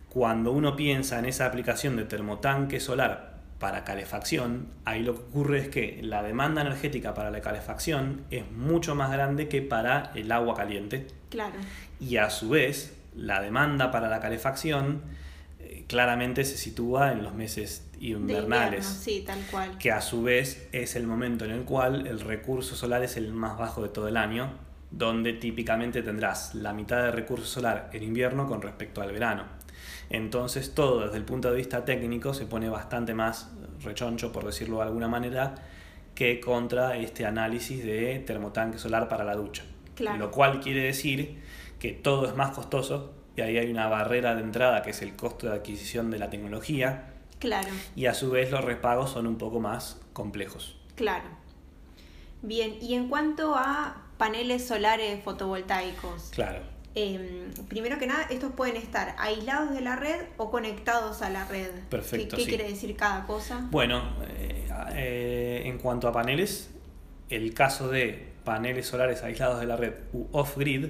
cuando 0.08 0.52
uno 0.52 0.76
piensa 0.76 1.18
en 1.18 1.24
esa 1.24 1.46
aplicación 1.46 1.96
de 1.96 2.04
termotanque 2.04 2.78
solar 2.78 3.40
para 3.58 3.82
calefacción, 3.82 4.68
ahí 4.84 5.02
lo 5.02 5.16
que 5.16 5.22
ocurre 5.22 5.58
es 5.58 5.68
que 5.68 5.98
la 6.02 6.22
demanda 6.22 6.60
energética 6.60 7.12
para 7.12 7.32
la 7.32 7.40
calefacción 7.40 8.22
es 8.30 8.48
mucho 8.52 8.94
más 8.94 9.10
grande 9.10 9.48
que 9.48 9.60
para 9.60 10.12
el 10.14 10.30
agua 10.30 10.54
caliente 10.54 11.08
claro. 11.30 11.56
y 11.98 12.18
a 12.18 12.30
su 12.30 12.50
vez 12.50 12.96
la 13.16 13.42
demanda 13.42 13.90
para 13.90 14.08
la 14.08 14.20
calefacción 14.20 15.02
claramente 15.90 16.44
se 16.44 16.56
sitúa 16.56 17.10
en 17.10 17.24
los 17.24 17.34
meses 17.34 17.90
invernales, 17.98 18.86
invierno, 18.86 19.02
sí, 19.02 19.24
tal 19.26 19.40
cual. 19.50 19.76
que 19.76 19.90
a 19.90 20.00
su 20.00 20.22
vez 20.22 20.68
es 20.70 20.94
el 20.94 21.04
momento 21.04 21.44
en 21.44 21.50
el 21.50 21.64
cual 21.64 22.06
el 22.06 22.20
recurso 22.20 22.76
solar 22.76 23.02
es 23.02 23.16
el 23.16 23.32
más 23.32 23.58
bajo 23.58 23.82
de 23.82 23.88
todo 23.88 24.06
el 24.06 24.16
año, 24.16 24.52
donde 24.92 25.32
típicamente 25.32 26.02
tendrás 26.02 26.54
la 26.54 26.72
mitad 26.72 27.02
de 27.02 27.10
recurso 27.10 27.44
solar 27.44 27.90
en 27.92 28.04
invierno 28.04 28.46
con 28.46 28.62
respecto 28.62 29.02
al 29.02 29.10
verano. 29.10 29.46
Entonces 30.10 30.76
todo 30.76 31.06
desde 31.06 31.16
el 31.16 31.24
punto 31.24 31.50
de 31.50 31.56
vista 31.56 31.84
técnico 31.84 32.34
se 32.34 32.46
pone 32.46 32.68
bastante 32.68 33.12
más 33.12 33.50
rechoncho, 33.82 34.30
por 34.30 34.46
decirlo 34.46 34.76
de 34.76 34.84
alguna 34.84 35.08
manera, 35.08 35.56
que 36.14 36.38
contra 36.38 36.98
este 36.98 37.26
análisis 37.26 37.84
de 37.84 38.20
termotanque 38.24 38.78
solar 38.78 39.08
para 39.08 39.24
la 39.24 39.34
ducha. 39.34 39.64
Claro. 39.96 40.18
Lo 40.18 40.30
cual 40.30 40.60
quiere 40.60 40.84
decir 40.84 41.42
que 41.80 41.90
todo 41.90 42.28
es 42.28 42.36
más 42.36 42.52
costoso 42.52 43.19
y 43.36 43.40
ahí 43.42 43.56
hay 43.58 43.70
una 43.70 43.86
barrera 43.88 44.34
de 44.34 44.42
entrada 44.42 44.82
que 44.82 44.90
es 44.90 45.02
el 45.02 45.14
costo 45.16 45.48
de 45.48 45.54
adquisición 45.54 46.10
de 46.10 46.18
la 46.18 46.30
tecnología 46.30 47.14
Claro, 47.38 47.68
y 47.96 48.06
a 48.06 48.14
su 48.14 48.30
vez 48.30 48.50
los 48.50 48.62
repagos 48.64 49.10
son 49.10 49.26
un 49.26 49.38
poco 49.38 49.60
más 49.60 50.00
complejos. 50.12 50.76
claro. 50.94 51.24
Bien, 52.42 52.74
y 52.80 52.94
en 52.94 53.08
cuanto 53.08 53.54
a 53.54 54.02
paneles 54.16 54.66
solares 54.66 55.22
fotovoltaicos, 55.22 56.30
Claro. 56.34 56.60
eh, 56.94 57.48
primero 57.68 57.98
que 57.98 58.06
nada, 58.06 58.22
estos 58.30 58.52
pueden 58.52 58.76
estar 58.76 59.14
aislados 59.18 59.72
de 59.74 59.82
la 59.82 59.96
red 59.96 60.20
o 60.38 60.50
conectados 60.50 61.20
a 61.20 61.28
la 61.28 61.44
red. 61.44 61.70
Perfecto, 61.90 62.36
¿Qué, 62.36 62.42
qué 62.42 62.42
sí. 62.44 62.48
quiere 62.56 62.68
decir 62.70 62.96
cada 62.96 63.26
cosa? 63.26 63.66
Bueno, 63.70 64.02
eh, 64.26 64.66
eh, 64.94 65.62
en 65.66 65.76
cuanto 65.78 66.08
a 66.08 66.12
paneles, 66.12 66.70
el 67.28 67.52
caso 67.52 67.88
de 67.88 68.32
paneles 68.44 68.86
solares 68.86 69.22
aislados 69.22 69.60
de 69.60 69.66
la 69.66 69.76
red 69.76 69.92
u 70.14 70.26
off-grid 70.32 70.86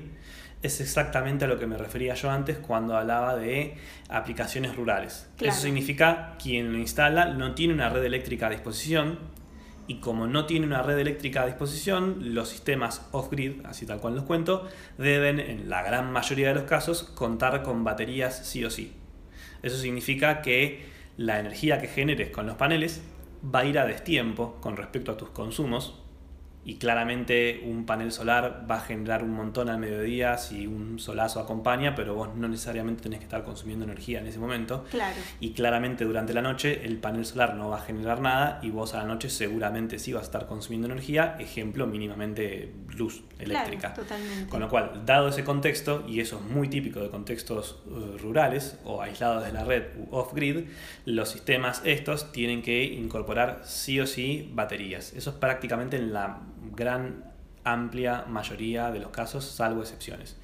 es 0.62 0.80
exactamente 0.80 1.46
a 1.46 1.48
lo 1.48 1.58
que 1.58 1.66
me 1.66 1.78
refería 1.78 2.14
yo 2.14 2.30
antes 2.30 2.58
cuando 2.58 2.96
hablaba 2.96 3.36
de 3.36 3.76
aplicaciones 4.08 4.76
rurales. 4.76 5.28
Claro. 5.36 5.52
Eso 5.52 5.62
significa 5.62 6.36
quien 6.42 6.72
lo 6.72 6.78
instala 6.78 7.26
no 7.26 7.54
tiene 7.54 7.72
una 7.72 7.88
red 7.88 8.04
eléctrica 8.04 8.48
a 8.48 8.50
disposición 8.50 9.18
y 9.86 9.96
como 9.96 10.26
no 10.26 10.46
tiene 10.46 10.66
una 10.66 10.82
red 10.82 10.98
eléctrica 10.98 11.42
a 11.42 11.46
disposición, 11.46 12.34
los 12.34 12.48
sistemas 12.48 13.08
off-grid, 13.10 13.66
así 13.66 13.86
tal 13.86 13.98
cual 13.98 14.14
los 14.14 14.24
cuento, 14.24 14.68
deben 14.98 15.40
en 15.40 15.68
la 15.68 15.82
gran 15.82 16.12
mayoría 16.12 16.48
de 16.48 16.54
los 16.54 16.62
casos 16.62 17.02
contar 17.02 17.62
con 17.64 17.82
baterías 17.82 18.46
sí 18.46 18.64
o 18.64 18.70
sí. 18.70 18.92
Eso 19.62 19.76
significa 19.76 20.42
que 20.42 20.86
la 21.16 21.40
energía 21.40 21.80
que 21.80 21.88
generes 21.88 22.30
con 22.30 22.46
los 22.46 22.56
paneles 22.56 23.02
va 23.42 23.60
a 23.60 23.64
ir 23.64 23.78
a 23.78 23.86
destiempo 23.86 24.58
con 24.60 24.76
respecto 24.76 25.10
a 25.10 25.16
tus 25.16 25.30
consumos 25.30 25.99
y 26.70 26.76
claramente 26.76 27.62
un 27.64 27.84
panel 27.84 28.12
solar 28.12 28.64
va 28.70 28.76
a 28.76 28.80
generar 28.80 29.24
un 29.24 29.32
montón 29.32 29.68
al 29.68 29.78
mediodía 29.78 30.38
si 30.38 30.68
un 30.68 31.00
solazo 31.00 31.40
acompaña, 31.40 31.96
pero 31.96 32.14
vos 32.14 32.28
no 32.36 32.46
necesariamente 32.46 33.02
tenés 33.02 33.18
que 33.18 33.24
estar 33.24 33.42
consumiendo 33.42 33.84
energía 33.84 34.20
en 34.20 34.28
ese 34.28 34.38
momento. 34.38 34.84
Claro, 34.88 35.16
Y 35.40 35.50
claramente 35.50 36.04
durante 36.04 36.32
la 36.32 36.42
noche 36.42 36.82
el 36.84 36.98
panel 36.98 37.26
solar 37.26 37.56
no 37.56 37.70
va 37.70 37.78
a 37.78 37.80
generar 37.80 38.20
nada 38.20 38.60
y 38.62 38.70
vos 38.70 38.94
a 38.94 38.98
la 38.98 39.04
noche 39.04 39.30
seguramente 39.30 39.98
sí 39.98 40.12
vas 40.12 40.22
a 40.22 40.24
estar 40.26 40.46
consumiendo 40.46 40.86
energía, 40.86 41.34
ejemplo 41.40 41.88
mínimamente 41.88 42.72
luz 42.96 43.24
eléctrica. 43.40 43.94
claro, 43.94 44.02
totalmente. 44.02 44.48
Con 44.48 44.60
lo 44.60 44.68
cual, 44.68 45.02
dado 45.04 45.26
ese 45.26 45.42
contexto, 45.42 46.04
y 46.06 46.20
eso 46.20 46.36
es 46.36 46.54
muy 46.54 46.68
típico 46.68 47.00
de 47.00 47.10
contextos 47.10 47.82
eh, 47.88 48.16
rurales 48.22 48.78
o 48.84 49.02
aislados 49.02 49.44
de 49.44 49.50
la 49.50 49.64
red 49.64 49.86
u 49.98 50.14
off-grid, 50.14 50.66
los 51.04 51.30
sistemas 51.30 51.82
estos 51.84 52.30
tienen 52.30 52.62
que 52.62 52.84
incorporar 52.84 53.62
sí 53.64 53.98
o 53.98 54.06
sí 54.06 54.48
baterías. 54.54 55.14
Eso 55.14 55.30
es 55.30 55.36
prácticamente 55.36 55.96
en 55.96 56.12
la 56.12 56.42
gran 56.74 57.24
amplia 57.64 58.24
mayoría 58.26 58.90
de 58.90 59.00
los 59.00 59.10
casos, 59.10 59.44
salvo 59.44 59.82
excepciones. 59.82 60.36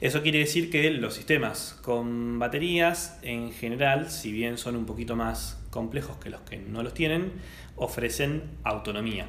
Eso 0.00 0.22
quiere 0.22 0.40
decir 0.40 0.70
que 0.70 0.90
los 0.90 1.14
sistemas 1.14 1.78
con 1.82 2.38
baterías, 2.38 3.18
en 3.22 3.52
general, 3.52 4.10
si 4.10 4.32
bien 4.32 4.58
son 4.58 4.76
un 4.76 4.86
poquito 4.86 5.16
más 5.16 5.62
complejos 5.70 6.16
que 6.18 6.30
los 6.30 6.40
que 6.42 6.56
no 6.58 6.82
los 6.82 6.94
tienen, 6.94 7.32
ofrecen 7.76 8.42
autonomía 8.64 9.26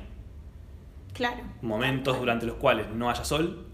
Claro. 1.14 1.44
momentos 1.62 2.20
durante 2.20 2.46
los 2.46 2.56
cuales 2.58 2.90
no 2.90 3.10
haya 3.10 3.24
sol, 3.24 3.68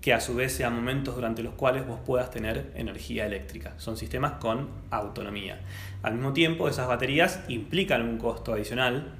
que 0.00 0.12
a 0.14 0.20
su 0.20 0.34
vez 0.34 0.52
sean 0.52 0.74
momentos 0.74 1.14
durante 1.14 1.42
los 1.42 1.54
cuales 1.54 1.86
vos 1.86 2.00
puedas 2.04 2.30
tener 2.30 2.72
energía 2.74 3.26
eléctrica. 3.26 3.74
Son 3.78 3.96
sistemas 3.96 4.32
con 4.34 4.68
autonomía. 4.90 5.60
Al 6.02 6.14
mismo 6.14 6.32
tiempo, 6.32 6.68
esas 6.68 6.88
baterías 6.88 7.44
implican 7.48 8.02
un 8.02 8.18
costo 8.18 8.52
adicional, 8.52 9.14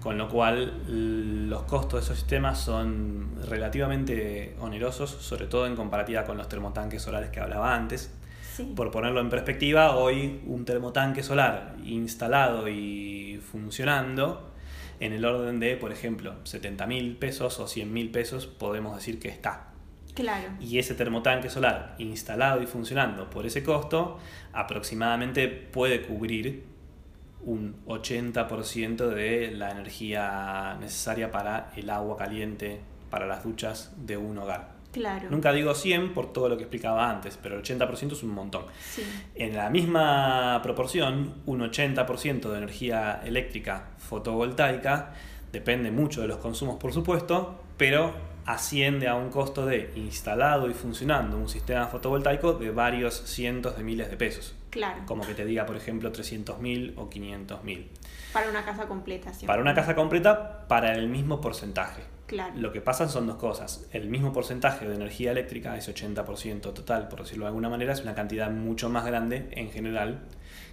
con 0.00 0.16
lo 0.16 0.28
cual 0.28 1.48
los 1.48 1.62
costos 1.64 2.00
de 2.00 2.04
esos 2.04 2.18
sistemas 2.18 2.60
son 2.60 3.30
relativamente 3.48 4.56
onerosos, 4.60 5.10
sobre 5.10 5.46
todo 5.46 5.66
en 5.66 5.76
comparativa 5.76 6.24
con 6.24 6.36
los 6.36 6.48
termotanques 6.48 7.02
solares 7.02 7.30
que 7.30 7.40
hablaba 7.40 7.74
antes. 7.74 8.14
Sí. 8.54 8.72
Por 8.76 8.90
ponerlo 8.90 9.20
en 9.20 9.30
perspectiva, 9.30 9.96
hoy 9.96 10.40
un 10.46 10.64
termotanque 10.64 11.22
solar 11.22 11.76
instalado 11.84 12.68
y 12.68 13.40
funcionando 13.50 14.52
en 15.00 15.12
el 15.12 15.24
orden 15.24 15.60
de, 15.60 15.76
por 15.76 15.92
ejemplo, 15.92 16.34
70 16.44 16.86
mil 16.86 17.16
pesos 17.16 17.58
o 17.60 17.68
100 17.68 17.92
mil 17.92 18.10
pesos, 18.10 18.46
podemos 18.46 18.96
decir 18.96 19.20
que 19.20 19.28
está. 19.28 19.68
Claro. 20.14 20.48
Y 20.60 20.78
ese 20.78 20.94
termotanque 20.94 21.48
solar 21.48 21.94
instalado 21.98 22.60
y 22.60 22.66
funcionando 22.66 23.30
por 23.30 23.46
ese 23.46 23.62
costo, 23.62 24.18
aproximadamente 24.52 25.46
puede 25.46 26.02
cubrir 26.02 26.64
un 27.42 27.76
80% 27.86 29.08
de 29.08 29.50
la 29.52 29.70
energía 29.70 30.76
necesaria 30.80 31.30
para 31.30 31.70
el 31.76 31.90
agua 31.90 32.16
caliente, 32.16 32.80
para 33.10 33.26
las 33.26 33.44
duchas 33.44 33.92
de 33.96 34.16
un 34.16 34.38
hogar. 34.38 34.76
Claro. 34.92 35.28
Nunca 35.30 35.52
digo 35.52 35.74
100 35.74 36.14
por 36.14 36.32
todo 36.32 36.48
lo 36.48 36.56
que 36.56 36.64
explicaba 36.64 37.10
antes, 37.10 37.38
pero 37.40 37.56
el 37.56 37.62
80% 37.62 38.12
es 38.12 38.22
un 38.22 38.30
montón. 38.30 38.64
Sí. 38.90 39.02
En 39.34 39.54
la 39.54 39.70
misma 39.70 40.60
proporción, 40.62 41.34
un 41.46 41.60
80% 41.60 42.50
de 42.50 42.58
energía 42.58 43.20
eléctrica 43.24 43.90
fotovoltaica 43.98 45.12
depende 45.52 45.90
mucho 45.90 46.22
de 46.22 46.28
los 46.28 46.38
consumos, 46.38 46.76
por 46.76 46.92
supuesto, 46.92 47.62
pero 47.76 48.14
asciende 48.46 49.08
a 49.08 49.14
un 49.14 49.30
costo 49.30 49.66
de 49.66 49.92
instalado 49.94 50.70
y 50.70 50.74
funcionando 50.74 51.36
un 51.36 51.48
sistema 51.48 51.86
fotovoltaico 51.86 52.54
de 52.54 52.70
varios 52.70 53.14
cientos 53.14 53.76
de 53.76 53.84
miles 53.84 54.10
de 54.10 54.16
pesos. 54.16 54.54
Claro. 54.70 55.02
Como 55.06 55.26
que 55.26 55.34
te 55.34 55.44
diga, 55.44 55.66
por 55.66 55.76
ejemplo, 55.76 56.12
300.000 56.12 56.94
o 56.96 57.08
500.000. 57.08 57.86
Para 58.32 58.50
una 58.50 58.64
casa 58.64 58.86
completa, 58.86 59.32
sí. 59.32 59.46
Para 59.46 59.62
una 59.62 59.74
casa 59.74 59.94
completa, 59.94 60.66
para 60.68 60.92
el 60.92 61.08
mismo 61.08 61.40
porcentaje. 61.40 62.02
Claro. 62.26 62.52
Lo 62.58 62.72
que 62.72 62.82
pasa 62.82 63.08
son 63.08 63.26
dos 63.26 63.36
cosas. 63.36 63.88
El 63.92 64.10
mismo 64.10 64.34
porcentaje 64.34 64.86
de 64.86 64.94
energía 64.94 65.30
eléctrica, 65.30 65.76
ese 65.78 65.94
80% 65.94 66.60
total, 66.74 67.08
por 67.08 67.22
decirlo 67.22 67.46
de 67.46 67.48
alguna 67.48 67.70
manera, 67.70 67.94
es 67.94 68.02
una 68.02 68.14
cantidad 68.14 68.50
mucho 68.50 68.90
más 68.90 69.06
grande 69.06 69.48
en 69.52 69.70
general 69.70 70.26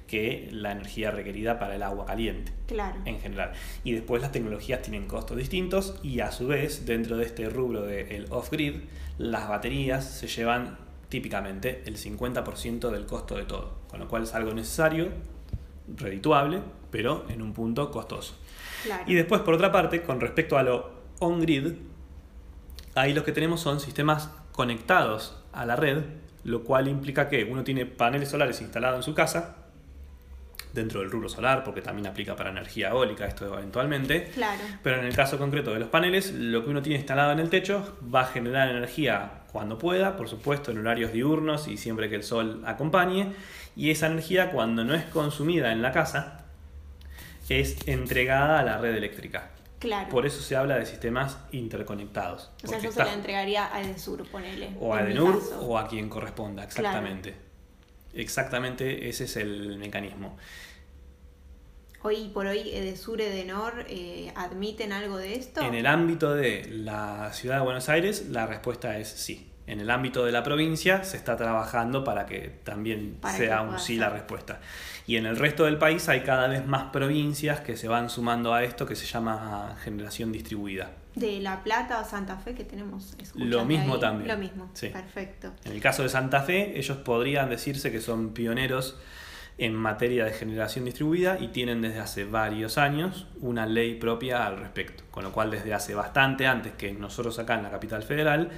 que 0.07 0.49
la 0.51 0.71
energía 0.71 1.11
requerida 1.11 1.57
para 1.57 1.75
el 1.75 1.83
agua 1.83 2.05
caliente. 2.05 2.51
Claro. 2.67 2.97
En 3.05 3.19
general. 3.21 3.53
Y 3.85 3.93
después 3.93 4.21
las 4.21 4.33
tecnologías 4.33 4.81
tienen 4.81 5.07
costos 5.07 5.37
distintos 5.37 5.97
y 6.03 6.19
a 6.19 6.31
su 6.31 6.47
vez, 6.47 6.85
dentro 6.85 7.17
de 7.17 7.25
este 7.25 7.49
rubro 7.49 7.83
del 7.83 8.27
off-grid, 8.29 8.81
las 9.17 9.47
baterías 9.47 10.05
se 10.05 10.27
llevan 10.27 10.77
típicamente 11.09 11.83
el 11.85 11.97
50% 11.97 12.89
del 12.89 13.05
costo 13.05 13.35
de 13.35 13.43
todo. 13.43 13.79
Con 13.87 13.99
lo 13.99 14.07
cual 14.07 14.23
es 14.23 14.33
algo 14.33 14.53
necesario, 14.53 15.09
redituable, 15.95 16.61
pero 16.91 17.25
en 17.29 17.41
un 17.41 17.53
punto 17.53 17.91
costoso. 17.91 18.35
Claro. 18.83 19.03
Y 19.07 19.15
después, 19.15 19.41
por 19.41 19.53
otra 19.53 19.71
parte, 19.71 20.03
con 20.03 20.19
respecto 20.19 20.57
a 20.57 20.63
lo 20.63 20.91
on-grid, 21.19 21.73
ahí 22.95 23.13
lo 23.13 23.23
que 23.23 23.31
tenemos 23.31 23.61
son 23.61 23.79
sistemas 23.79 24.29
conectados 24.51 25.37
a 25.51 25.65
la 25.65 25.75
red, 25.75 26.03
lo 26.43 26.63
cual 26.63 26.87
implica 26.87 27.27
que 27.29 27.43
uno 27.43 27.63
tiene 27.63 27.85
paneles 27.85 28.29
solares 28.29 28.61
instalados 28.61 28.97
en 28.97 29.03
su 29.03 29.13
casa, 29.13 29.64
dentro 30.75 30.99
del 30.99 31.09
rubro 31.09 31.27
solar, 31.29 31.63
porque 31.63 31.81
también 31.81 32.05
aplica 32.05 32.35
para 32.35 32.51
energía 32.51 32.89
eólica 32.89 33.25
esto 33.25 33.51
eventualmente. 33.51 34.25
Claro. 34.33 34.61
Pero 34.83 34.99
en 34.99 35.05
el 35.05 35.15
caso 35.15 35.39
concreto 35.39 35.73
de 35.73 35.79
los 35.79 35.89
paneles, 35.89 36.31
lo 36.33 36.63
que 36.63 36.69
uno 36.69 36.81
tiene 36.81 36.97
instalado 36.97 37.31
en 37.31 37.39
el 37.39 37.49
techo 37.49 37.97
va 38.13 38.21
a 38.21 38.25
generar 38.25 38.69
energía 38.69 39.41
cuando 39.51 39.77
pueda, 39.79 40.17
por 40.17 40.29
supuesto 40.29 40.71
en 40.71 40.79
horarios 40.79 41.13
diurnos 41.13 41.67
y 41.67 41.77
siempre 41.77 42.09
que 42.09 42.15
el 42.15 42.23
sol 42.23 42.61
acompañe. 42.65 43.31
Y 43.75 43.89
esa 43.89 44.07
energía 44.07 44.51
cuando 44.51 44.83
no 44.83 44.93
es 44.93 45.05
consumida 45.05 45.71
en 45.71 45.81
la 45.81 45.91
casa, 45.91 46.45
es 47.49 47.77
entregada 47.87 48.59
a 48.59 48.63
la 48.63 48.77
red 48.77 48.95
eléctrica. 48.95 49.49
Claro. 49.79 50.09
Por 50.09 50.25
eso 50.25 50.41
se 50.41 50.55
habla 50.55 50.77
de 50.77 50.85
sistemas 50.85 51.37
interconectados. 51.51 52.51
o 52.63 52.67
sea, 52.67 52.79
yo 52.79 52.91
se 52.91 53.03
la 53.03 53.13
entregaría 53.13 53.73
a 53.73 53.81
Edesur, 53.81 54.25
ponele. 54.29 54.71
o 54.79 54.93
a 54.93 55.01
Edenur 55.01 55.41
o 55.61 55.77
a 55.77 55.87
quien 55.87 56.09
corresponda, 56.09 56.63
exactamente. 56.63 57.44
Exactamente 58.15 59.09
ese 59.09 59.25
es 59.25 59.35
el 59.37 59.77
mecanismo. 59.77 60.37
Hoy 62.01 62.29
por 62.33 62.45
hoy, 62.45 62.69
Edesur, 62.71 63.19
Edenor, 63.19 63.85
eh, 63.89 64.31
¿admiten 64.35 64.93
algo 64.93 65.17
de 65.17 65.35
esto? 65.35 65.61
En 65.61 65.73
el 65.73 65.87
ámbito 65.87 66.35
de 66.35 66.67
la 66.69 67.33
ciudad 67.33 67.57
de 67.57 67.63
Buenos 67.63 67.89
Aires, 67.89 68.27
la 68.29 68.45
respuesta 68.45 68.97
es 68.99 69.09
sí. 69.09 69.51
En 69.67 69.79
el 69.79 69.89
ámbito 69.89 70.23
de 70.23 70.31
la 70.31 70.43
provincia 70.43 71.03
se 71.03 71.17
está 71.17 71.35
trabajando 71.35 72.03
para 72.03 72.27
que 72.27 72.59
también 72.63 73.17
Para 73.19 73.35
sea 73.35 73.61
que 73.61 73.69
un 73.69 73.79
sí 73.79 73.95
la 73.97 74.11
respuesta. 74.11 74.59
Y 75.07 75.17
en 75.17 75.25
el 75.25 75.35
resto 75.37 75.65
del 75.65 75.79
país 75.79 76.07
hay 76.07 76.21
cada 76.21 76.47
vez 76.47 76.65
más 76.67 76.91
provincias 76.91 77.61
que 77.61 77.75
se 77.75 77.87
van 77.87 78.11
sumando 78.11 78.53
a 78.53 78.63
esto 78.63 78.85
que 78.85 78.95
se 78.95 79.07
llama 79.07 79.75
generación 79.83 80.31
distribuida. 80.31 80.91
De 81.15 81.39
La 81.39 81.63
Plata 81.63 81.99
o 82.01 82.05
Santa 82.05 82.37
Fe, 82.37 82.53
que 82.53 82.63
tenemos 82.65 83.15
Lo 83.35 83.63
mismo 83.65 83.95
ahí. 83.95 83.99
también. 83.99 84.27
Lo 84.27 84.37
mismo, 84.37 84.69
Sí. 84.73 84.89
perfecto. 84.89 85.53
En 85.63 85.71
el 85.71 85.81
caso 85.81 86.03
de 86.03 86.09
Santa 86.09 86.41
Fe, 86.41 86.77
ellos 86.77 86.97
podrían 86.97 87.49
decirse 87.49 87.91
que 87.91 88.01
son 88.01 88.33
pioneros 88.33 88.99
en 89.57 89.73
materia 89.73 90.25
de 90.25 90.33
generación 90.33 90.83
distribuida 90.83 91.37
y 91.39 91.47
tienen 91.47 91.81
desde 91.81 91.99
hace 91.99 92.25
varios 92.25 92.77
años 92.77 93.27
una 93.39 93.65
ley 93.65 93.95
propia 93.95 94.45
al 94.45 94.57
respecto. 94.57 95.03
Con 95.11 95.23
lo 95.23 95.31
cual, 95.31 95.49
desde 95.51 95.73
hace 95.73 95.95
bastante 95.95 96.45
antes 96.47 96.73
que 96.73 96.91
nosotros 96.91 97.39
acá 97.39 97.55
en 97.55 97.63
la 97.63 97.71
capital 97.71 98.03
federal, 98.03 98.49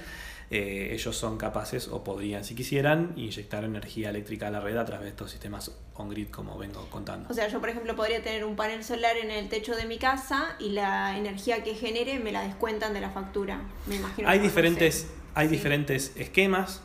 eh, 0.50 0.90
ellos 0.92 1.16
son 1.16 1.36
capaces 1.36 1.88
o 1.88 2.02
podrían, 2.04 2.42
si 2.44 2.54
quisieran, 2.54 3.12
inyectar 3.16 3.64
energía 3.64 4.10
eléctrica 4.10 4.48
a 4.48 4.50
la 4.50 4.60
red 4.60 4.76
a 4.78 4.84
través 4.84 5.04
de 5.04 5.10
estos 5.10 5.30
sistemas 5.30 5.72
on-grid, 5.94 6.28
como 6.28 6.56
vengo 6.56 6.86
contando. 6.90 7.28
O 7.30 7.34
sea, 7.34 7.48
yo 7.48 7.60
por 7.60 7.68
ejemplo 7.68 7.94
podría 7.96 8.22
tener 8.22 8.44
un 8.44 8.56
panel 8.56 8.82
solar 8.84 9.16
en 9.16 9.30
el 9.30 9.48
techo 9.48 9.74
de 9.76 9.84
mi 9.84 9.98
casa 9.98 10.56
y 10.58 10.70
la 10.70 11.18
energía 11.18 11.62
que 11.64 11.74
genere 11.74 12.18
me 12.18 12.32
la 12.32 12.42
descuentan 12.42 12.94
de 12.94 13.00
la 13.00 13.10
factura. 13.10 13.60
Me 13.86 13.96
imagino. 13.96 14.28
Hay 14.28 14.38
no 14.38 14.44
diferentes, 14.44 14.94
sé. 14.94 15.08
hay 15.34 15.48
Sí. 15.48 15.54
diferentes 15.56 16.12
esquemas. 16.16 16.82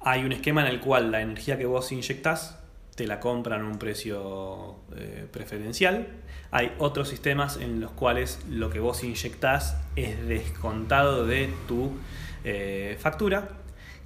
Hay 0.00 0.24
un 0.24 0.32
esquema 0.32 0.62
en 0.62 0.68
el 0.68 0.80
cual 0.80 1.10
la 1.12 1.20
energía 1.22 1.56
que 1.56 1.66
vos 1.66 1.90
inyectás 1.92 2.58
te 2.94 3.06
la 3.06 3.20
compran 3.20 3.62
a 3.62 3.64
un 3.64 3.78
precio 3.78 4.76
eh, 4.96 5.26
preferencial. 5.30 6.08
Hay 6.50 6.72
otros 6.78 7.08
sistemas 7.08 7.56
en 7.56 7.80
los 7.80 7.90
cuales 7.92 8.38
lo 8.48 8.70
que 8.70 8.80
vos 8.80 9.02
inyectás 9.02 9.76
es 9.96 10.26
descontado 10.28 11.26
de 11.26 11.52
tu 11.66 11.92
eh, 12.44 12.96
factura. 12.98 13.48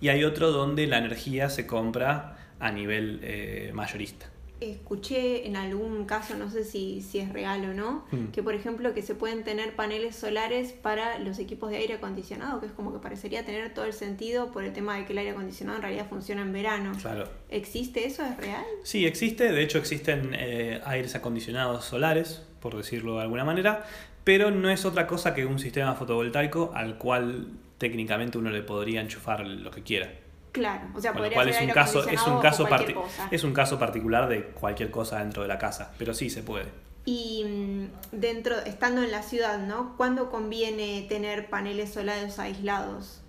Y 0.01 0.09
hay 0.09 0.25
otro 0.25 0.51
donde 0.53 0.87
la 0.87 0.99
energía 0.99 1.51
se 1.51 1.67
compra 1.67 2.37
a 2.61 2.71
nivel 2.71 3.21
eh, 3.23 3.71
mayorista. 3.75 4.27
Escuché 4.61 5.47
en 5.47 5.55
algún 5.57 6.05
caso, 6.05 6.35
no 6.37 6.51
sé 6.51 6.65
si, 6.65 7.01
si 7.01 7.21
es 7.21 7.33
real 7.33 7.65
o 7.65 7.75
no, 7.75 8.05
Mm. 8.11 8.33
que 8.33 8.43
por 8.43 8.55
ejemplo 8.55 8.93
que 8.93 9.03
se 9.03 9.15
pueden 9.15 9.45
tener 9.45 9.77
paneles 9.77 10.17
solares 10.17 10.73
para 10.73 11.21
los 11.21 11.39
equipos 11.39 11.71
de 11.71 11.77
aire 11.77 11.95
acondicionado, 11.95 12.59
que 12.59 12.67
es 12.67 12.73
como 12.73 12.93
que 12.93 12.99
parecería 12.99 13.45
tener 13.45 13.73
todo 13.73 13.85
el 13.85 13.93
sentido 13.93 14.51
por 14.51 14.65
el 14.65 14.73
tema 14.73 14.97
de 14.97 15.05
que 15.05 15.13
el 15.13 15.19
aire 15.19 15.31
acondicionado 15.31 15.77
en 15.79 15.83
realidad 15.83 16.07
funciona 16.09 16.43
en 16.43 16.53
verano. 16.53 16.91
Claro. 17.01 17.29
¿Existe 17.51 18.05
eso? 18.05 18.25
¿Es 18.25 18.37
real? 18.37 18.65
Sí, 18.83 19.07
existe. 19.07 19.53
De 19.53 19.63
hecho, 19.63 19.79
existen 19.79 20.31
eh, 20.35 20.81
aires 20.85 21.15
acondicionados 21.15 21.85
solares, 21.85 22.43
por 22.61 22.77
decirlo 22.77 23.15
de 23.17 23.23
alguna 23.23 23.45
manera, 23.45 23.85
pero 24.25 24.51
no 24.51 24.71
es 24.71 24.85
otra 24.85 25.07
cosa 25.07 25.35
que 25.35 25.47
un 25.47 25.61
sistema 25.61 25.95
fotovoltaico 25.95 26.73
al 26.75 26.99
cual 26.99 27.47
técnicamente 27.79 28.39
uno 28.39 28.51
le 28.51 28.63
podría 28.63 29.01
enchufar 29.01 29.47
lo 29.47 29.71
que 29.71 29.83
quiera. 29.83 30.13
Claro, 30.53 30.89
o 30.95 31.01
sea, 31.01 31.13
Con 31.13 31.23
lo 31.23 31.29
podría 31.29 31.37
cual 31.37 31.49
es 31.49 31.61
un 31.61 31.69
caso, 31.71 32.09
es 32.09 32.27
un 32.27 32.41
caso, 32.41 32.69
es 33.31 33.45
un 33.45 33.53
caso 33.53 33.79
particular 33.79 34.29
de 34.29 34.45
cualquier 34.47 34.91
cosa 34.91 35.21
dentro 35.21 35.43
de 35.43 35.49
la 35.49 35.59
casa, 35.59 35.93
pero 35.99 36.15
sí 36.15 36.31
se 36.31 36.43
puede. 36.43 36.67
Y 37.05 37.45
mm, 37.45 38.19
dentro, 38.19 38.59
estando 38.67 39.03
en 39.03 39.11
la 39.11 39.23
ciudad, 39.23 39.61
¿no? 39.61 39.97
¿Cuándo 39.97 40.31
conviene 40.31 41.07
tener 41.09 41.49
paneles 41.49 41.93
solares 41.93 42.39
aislados 42.39 43.23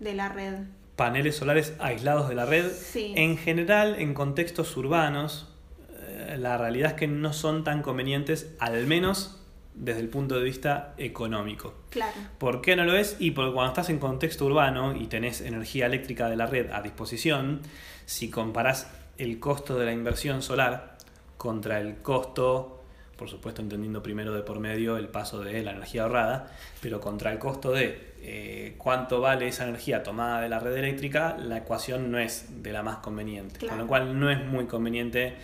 de 0.00 0.14
la 0.14 0.28
red? 0.28 0.54
Paneles 0.96 1.36
solares 1.36 1.74
aislados 1.78 2.28
de 2.28 2.34
la 2.34 2.46
red. 2.46 2.70
Sí. 2.72 3.12
En 3.16 3.36
general, 3.36 3.96
en 3.98 4.14
contextos 4.14 4.76
urbanos, 4.76 5.52
eh, 6.00 6.36
la 6.38 6.56
realidad 6.56 6.92
es 6.92 6.96
que 6.96 7.06
no 7.06 7.32
son 7.32 7.64
tan 7.64 7.82
convenientes, 7.82 8.54
al 8.58 8.86
menos 8.86 9.45
desde 9.76 10.00
el 10.00 10.08
punto 10.08 10.36
de 10.36 10.42
vista 10.42 10.94
económico. 10.96 11.74
Claro, 11.90 12.16
¿Por 12.38 12.62
qué 12.62 12.76
no 12.76 12.84
lo 12.84 12.96
es? 12.96 13.16
Y 13.18 13.32
porque 13.32 13.52
cuando 13.52 13.72
estás 13.72 13.90
en 13.90 13.98
contexto 13.98 14.46
urbano 14.46 14.96
y 14.96 15.06
tenés 15.06 15.42
energía 15.42 15.86
eléctrica 15.86 16.28
de 16.28 16.36
la 16.36 16.46
red 16.46 16.70
a 16.72 16.82
disposición, 16.82 17.60
si 18.06 18.30
comparás 18.30 18.90
el 19.18 19.38
costo 19.38 19.78
de 19.78 19.86
la 19.86 19.92
inversión 19.92 20.42
solar 20.42 20.96
contra 21.36 21.78
el 21.80 21.96
costo, 21.98 22.82
por 23.16 23.28
supuesto 23.28 23.62
entendiendo 23.62 24.02
primero 24.02 24.34
de 24.34 24.42
por 24.42 24.60
medio 24.60 24.96
el 24.96 25.08
paso 25.08 25.40
de 25.40 25.62
la 25.62 25.72
energía 25.72 26.02
ahorrada, 26.02 26.50
pero 26.80 27.00
contra 27.00 27.32
el 27.32 27.38
costo 27.38 27.72
de 27.72 28.14
eh, 28.22 28.74
cuánto 28.78 29.20
vale 29.20 29.48
esa 29.48 29.64
energía 29.64 30.02
tomada 30.02 30.40
de 30.40 30.48
la 30.48 30.58
red 30.58 30.76
eléctrica, 30.76 31.36
la 31.38 31.58
ecuación 31.58 32.10
no 32.10 32.18
es 32.18 32.62
de 32.62 32.72
la 32.72 32.82
más 32.82 32.98
conveniente. 32.98 33.58
Claro. 33.58 33.72
Con 33.72 33.78
lo 33.78 33.86
cual 33.86 34.18
no 34.18 34.30
es 34.30 34.44
muy 34.44 34.66
conveniente. 34.66 35.36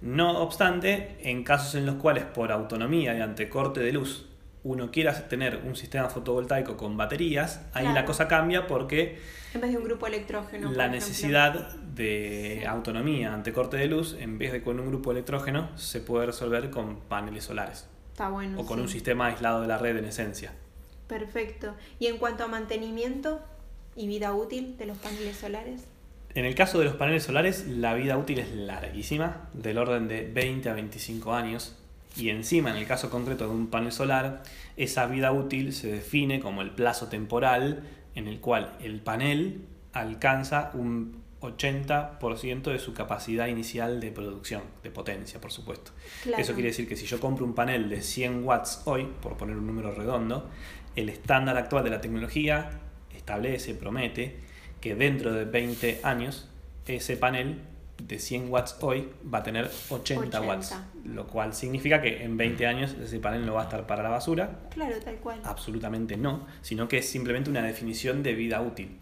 No 0.00 0.40
obstante, 0.40 1.16
en 1.22 1.44
casos 1.44 1.74
en 1.74 1.84
los 1.86 1.96
cuales 1.96 2.24
por 2.24 2.52
autonomía 2.52 3.14
y 3.16 3.20
ante 3.20 3.48
corte 3.48 3.80
de 3.80 3.92
luz 3.92 4.26
uno 4.62 4.90
quiera 4.90 5.28
tener 5.28 5.62
un 5.66 5.74
sistema 5.74 6.10
fotovoltaico 6.10 6.76
con 6.76 6.96
baterías, 6.96 7.62
ahí 7.72 7.82
Claro. 7.84 7.94
la 7.94 8.04
cosa 8.04 8.28
cambia 8.28 8.66
porque 8.66 9.18
en 9.54 9.60
vez 9.62 9.70
de 9.72 9.78
un 9.78 9.84
grupo 9.84 10.06
electrógeno. 10.06 10.70
la 10.72 10.88
necesidad 10.88 11.72
de 11.76 12.58
Sí. 12.60 12.66
autonomía 12.66 13.32
ante 13.32 13.52
corte 13.54 13.78
de 13.78 13.86
luz, 13.86 14.16
en 14.20 14.38
vez 14.38 14.52
de 14.52 14.62
con 14.62 14.78
un 14.78 14.86
grupo 14.88 15.12
electrógeno, 15.12 15.70
se 15.78 16.00
puede 16.00 16.26
resolver 16.26 16.68
con 16.70 17.00
paneles 17.00 17.44
solares 17.44 17.88
Está 18.12 18.28
bueno. 18.28 18.60
o 18.60 18.66
con 18.66 18.76
sí. 18.78 18.82
un 18.82 18.88
sistema 18.90 19.26
aislado 19.28 19.62
de 19.62 19.68
la 19.68 19.78
red 19.78 19.96
en 19.96 20.04
esencia. 20.04 20.52
Perfecto. 21.06 21.74
¿Y 21.98 22.06
en 22.06 22.18
cuanto 22.18 22.44
a 22.44 22.46
mantenimiento 22.46 23.40
y 23.96 24.06
vida 24.08 24.32
útil 24.34 24.76
de 24.76 24.86
los 24.86 24.98
paneles 24.98 25.36
solares? 25.38 25.84
En 26.34 26.44
el 26.44 26.54
caso 26.54 26.78
de 26.78 26.84
los 26.84 26.94
paneles 26.94 27.24
solares, 27.24 27.66
la 27.66 27.94
vida 27.94 28.16
útil 28.16 28.38
es 28.38 28.52
larguísima, 28.54 29.48
del 29.52 29.78
orden 29.78 30.06
de 30.06 30.22
20 30.26 30.70
a 30.70 30.74
25 30.74 31.34
años. 31.34 31.76
Y 32.16 32.28
encima, 32.28 32.70
en 32.70 32.76
el 32.76 32.86
caso 32.86 33.10
concreto 33.10 33.46
de 33.46 33.50
un 33.50 33.68
panel 33.68 33.90
solar, 33.90 34.42
esa 34.76 35.06
vida 35.06 35.32
útil 35.32 35.72
se 35.72 35.90
define 35.90 36.40
como 36.40 36.62
el 36.62 36.70
plazo 36.70 37.08
temporal 37.08 37.82
en 38.14 38.28
el 38.28 38.40
cual 38.40 38.76
el 38.80 39.00
panel 39.00 39.62
alcanza 39.92 40.70
un 40.74 41.20
80% 41.40 42.70
de 42.70 42.78
su 42.78 42.92
capacidad 42.94 43.46
inicial 43.46 43.98
de 43.98 44.12
producción, 44.12 44.62
de 44.82 44.90
potencia, 44.90 45.40
por 45.40 45.50
supuesto. 45.50 45.92
Eso 46.36 46.52
quiere 46.52 46.68
decir 46.68 46.86
que 46.86 46.96
si 46.96 47.06
yo 47.06 47.18
compro 47.18 47.44
un 47.44 47.54
panel 47.54 47.88
de 47.88 48.02
100 48.02 48.44
watts 48.44 48.82
hoy, 48.84 49.08
por 49.20 49.36
poner 49.36 49.56
un 49.56 49.66
número 49.66 49.92
redondo, 49.92 50.48
el 50.96 51.08
estándar 51.08 51.56
actual 51.56 51.84
de 51.84 51.90
la 51.90 52.00
tecnología 52.00 52.70
establece, 53.14 53.74
promete, 53.74 54.49
que 54.80 54.94
dentro 54.94 55.32
de 55.32 55.44
20 55.44 56.00
años 56.02 56.48
ese 56.86 57.16
panel 57.16 57.60
de 57.98 58.18
100 58.18 58.50
watts 58.50 58.76
hoy 58.80 59.08
va 59.32 59.38
a 59.38 59.42
tener 59.42 59.70
80, 59.90 60.40
watts, 60.40 60.74
lo 61.04 61.26
cual 61.26 61.54
significa 61.54 62.00
que 62.00 62.24
en 62.24 62.36
20 62.36 62.66
años 62.66 62.96
ese 63.02 63.18
panel 63.20 63.44
no 63.44 63.54
va 63.54 63.62
a 63.62 63.64
estar 63.64 63.86
para 63.86 64.02
la 64.02 64.08
basura. 64.08 64.60
Claro, 64.70 64.96
tal 65.04 65.16
cual. 65.16 65.40
Absolutamente 65.44 66.16
no, 66.16 66.46
sino 66.62 66.88
que 66.88 66.98
es 66.98 67.08
simplemente 67.08 67.50
una 67.50 67.62
definición 67.62 68.22
de 68.22 68.34
vida 68.34 68.60
útil. 68.60 68.98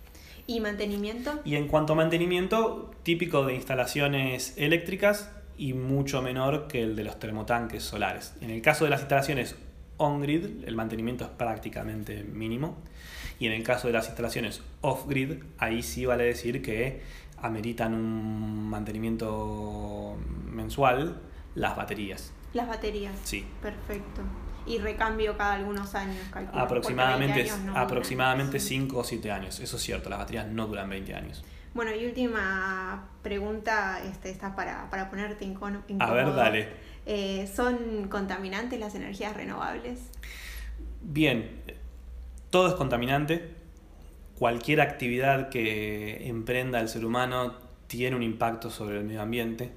¿Y 0.46 0.60
mantenimiento? 0.60 1.40
Y 1.44 1.56
en 1.56 1.68
cuanto 1.68 1.92
a 1.92 1.96
mantenimiento, 1.96 2.90
típico 3.02 3.44
de 3.44 3.54
instalaciones 3.54 4.54
eléctricas 4.56 5.30
y 5.58 5.74
mucho 5.74 6.22
menor 6.22 6.68
que 6.68 6.82
el 6.82 6.96
de 6.96 7.04
los 7.04 7.18
termotanques 7.18 7.82
solares. 7.82 8.34
En 8.40 8.50
el 8.50 8.62
caso 8.62 8.84
de 8.84 8.90
las 8.90 9.00
instalaciones 9.00 9.56
on-grid, 9.98 10.64
el 10.64 10.74
mantenimiento 10.74 11.24
es 11.24 11.30
prácticamente 11.30 12.24
mínimo. 12.24 12.78
Y 13.38 13.46
en 13.46 13.52
el 13.52 13.62
caso 13.62 13.86
de 13.86 13.92
las 13.92 14.06
instalaciones 14.06 14.62
off-grid, 14.80 15.42
ahí 15.58 15.82
sí 15.82 16.06
vale 16.06 16.24
decir 16.24 16.62
que 16.62 17.02
ameritan 17.40 17.94
un 17.94 18.68
mantenimiento 18.68 20.16
mensual 20.50 21.20
las 21.54 21.76
baterías. 21.76 22.32
Las 22.52 22.66
baterías. 22.66 23.14
Sí. 23.24 23.46
Perfecto. 23.62 24.22
Y 24.66 24.78
recambio 24.78 25.36
cada 25.36 25.54
algunos 25.54 25.94
años, 25.94 26.18
Aproximadamente, 26.52 27.50
aproximadamente 27.74 28.60
5 28.60 28.98
o 28.98 29.04
7 29.04 29.30
años. 29.30 29.60
Eso 29.60 29.76
es 29.76 29.82
cierto, 29.82 30.10
las 30.10 30.18
baterías 30.18 30.46
no 30.46 30.66
duran 30.66 30.90
20 30.90 31.14
años. 31.14 31.44
Bueno, 31.74 31.94
y 31.94 32.04
última 32.06 33.08
pregunta, 33.22 34.00
este, 34.04 34.30
está 34.30 34.56
para, 34.56 34.90
para 34.90 35.08
ponerte 35.10 35.44
en 35.44 35.56
A 36.02 36.12
ver, 36.12 36.34
dale. 36.34 36.68
Eh, 37.10 37.48
¿Son 37.52 38.08
contaminantes 38.08 38.78
las 38.78 38.94
energías 38.94 39.34
renovables? 39.34 39.98
Bien, 41.00 41.62
todo 42.50 42.68
es 42.68 42.74
contaminante. 42.74 43.54
Cualquier 44.38 44.82
actividad 44.82 45.48
que 45.48 46.28
emprenda 46.28 46.80
el 46.80 46.88
ser 46.90 47.06
humano 47.06 47.54
tiene 47.86 48.14
un 48.14 48.22
impacto 48.22 48.68
sobre 48.68 48.98
el 48.98 49.04
medio 49.04 49.22
ambiente. 49.22 49.72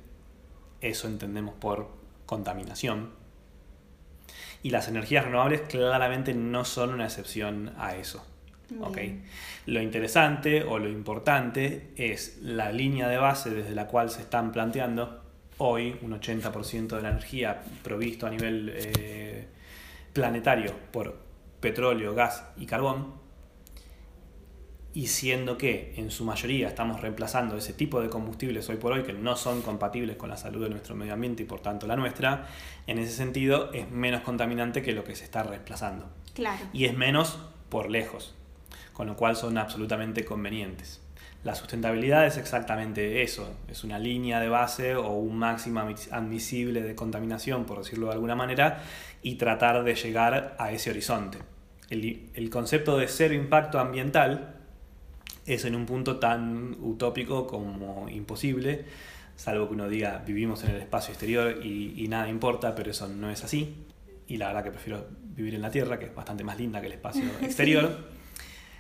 Eso 0.82 1.08
entendemos 1.08 1.56
por 1.56 1.90
contaminación. 2.26 3.12
Y 4.62 4.72
las 4.72 4.90
energías 4.90 5.24
renovables 5.24 5.62
claramente 5.62 6.34
no 6.34 6.66
son 6.66 6.94
una 6.94 7.06
excepción 7.06 7.72
a 7.78 7.96
eso. 7.96 8.26
¿okay? 8.82 9.24
Lo 9.68 9.82
interesante 9.82 10.64
o 10.66 10.80
lo 10.80 10.90
importante 10.90 11.92
es 11.96 12.40
la 12.42 12.74
línea 12.74 13.08
de 13.08 13.16
base 13.16 13.52
desde 13.52 13.74
la 13.74 13.88
cual 13.88 14.10
se 14.10 14.20
están 14.20 14.52
planteando 14.52 15.21
hoy 15.62 15.96
un 16.02 16.20
80% 16.20 16.96
de 16.96 17.02
la 17.02 17.10
energía 17.10 17.62
provisto 17.84 18.26
a 18.26 18.30
nivel 18.30 18.72
eh, 18.76 19.48
planetario 20.12 20.74
por 20.92 21.20
petróleo, 21.60 22.16
gas 22.16 22.46
y 22.58 22.66
carbón, 22.66 23.22
y 24.94 25.08
siendo 25.08 25.58
que 25.58 25.94
en 25.96 26.12
su 26.12 26.26
mayoría 26.26 26.68
estamos 26.68 27.00
reemplazando 27.00 27.56
ese 27.56 27.74
tipo 27.74 28.02
de 28.02 28.10
combustibles 28.10 28.68
hoy 28.70 28.76
por 28.76 28.92
hoy 28.92 29.04
que 29.04 29.14
no 29.14 29.38
son 29.38 29.62
compatibles 29.62 30.18
con 30.18 30.30
la 30.30 30.36
salud 30.36 30.64
de 30.64 30.70
nuestro 30.70 30.96
medio 30.96 31.14
ambiente 31.14 31.44
y 31.44 31.46
por 31.46 31.62
tanto 31.62 31.88
la 31.88 31.96
nuestra, 31.96 32.48
en 32.88 32.98
ese 32.98 33.14
sentido 33.14 33.72
es 33.72 33.90
menos 33.90 34.22
contaminante 34.22 34.82
que 34.82 34.92
lo 34.92 35.04
que 35.04 35.16
se 35.16 35.24
está 35.24 35.44
reemplazando. 35.44 36.10
Claro. 36.34 36.66
Y 36.74 36.86
es 36.86 36.98
menos 36.98 37.40
por 37.70 37.90
lejos, 37.90 38.36
con 38.92 39.08
lo 39.08 39.16
cual 39.16 39.38
son 39.38 39.58
absolutamente 39.58 40.26
convenientes. 40.26 41.01
La 41.44 41.56
sustentabilidad 41.56 42.28
es 42.28 42.38
exactamente 42.38 43.24
eso, 43.24 43.56
es 43.68 43.84
una 43.84 43.98
línea 43.98 44.40
de 44.40 44.48
base 44.48 44.96
o 44.96 45.14
un 45.14 45.38
máximo 45.38 45.82
admisible 46.12 46.82
de 46.84 46.94
contaminación, 46.94 47.66
por 47.66 47.80
decirlo 47.80 48.08
de 48.08 48.14
alguna 48.14 48.36
manera, 48.36 48.84
y 49.24 49.36
tratar 49.36 49.84
de 49.84 49.96
llegar 49.96 50.56
a 50.60 50.72
ese 50.72 50.92
horizonte. 50.92 51.40
El, 51.90 52.30
el 52.36 52.50
concepto 52.50 52.98
de 52.98 53.08
cero 53.08 53.34
impacto 53.34 53.80
ambiental 53.80 54.56
es 55.46 55.66
en 55.66 55.76
un 55.76 55.86
punto 55.86 56.18
tan 56.18 56.78
utópico 56.80 57.48
como 57.48 58.08
imposible, 58.10 58.86
salvo 59.36 59.68
que 59.68 59.74
uno 59.74 59.90
diga 59.90 60.22
vivimos 60.26 60.64
en 60.64 60.72
el 60.72 60.78
espacio 60.78 61.14
exterior 61.14 61.66
y, 61.66 62.08
nada 62.08 62.30
importa, 62.30 62.76
pero 62.76 62.92
eso 62.92 63.08
no 63.08 63.30
es 63.30 63.44
así. 63.44 63.76
Y 64.28 64.38
la 64.38 64.48
verdad 64.48 64.64
que 64.64 64.72
prefiero 64.72 65.08
vivir 65.36 65.56
en 65.56 65.62
la 65.62 65.72
Tierra, 65.72 65.98
que 65.98 66.06
es 66.06 66.16
bastante 66.16 66.44
más 66.44 66.58
linda 66.58 66.80
que 66.80 66.88
el 66.88 66.94
espacio 66.94 67.24
exterior. 67.42 68.12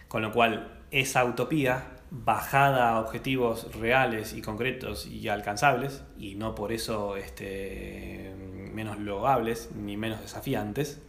Con 0.07 0.21
lo 0.21 0.31
cual, 0.31 0.81
esa 0.91 1.25
utopía, 1.25 1.83
bajada 2.11 2.89
a 2.89 2.99
objetivos 2.99 3.73
reales 3.73 4.33
y 4.33 4.41
concretos 4.41 5.07
y 5.07 5.29
alcanzables, 5.29 6.03
y 6.17 6.35
no 6.35 6.53
por 6.53 6.73
eso 6.73 7.15
este, 7.15 8.35
menos 8.73 8.99
loables 8.99 9.69
ni 9.73 9.95
menos 9.95 10.21
desafiantes, 10.21 11.01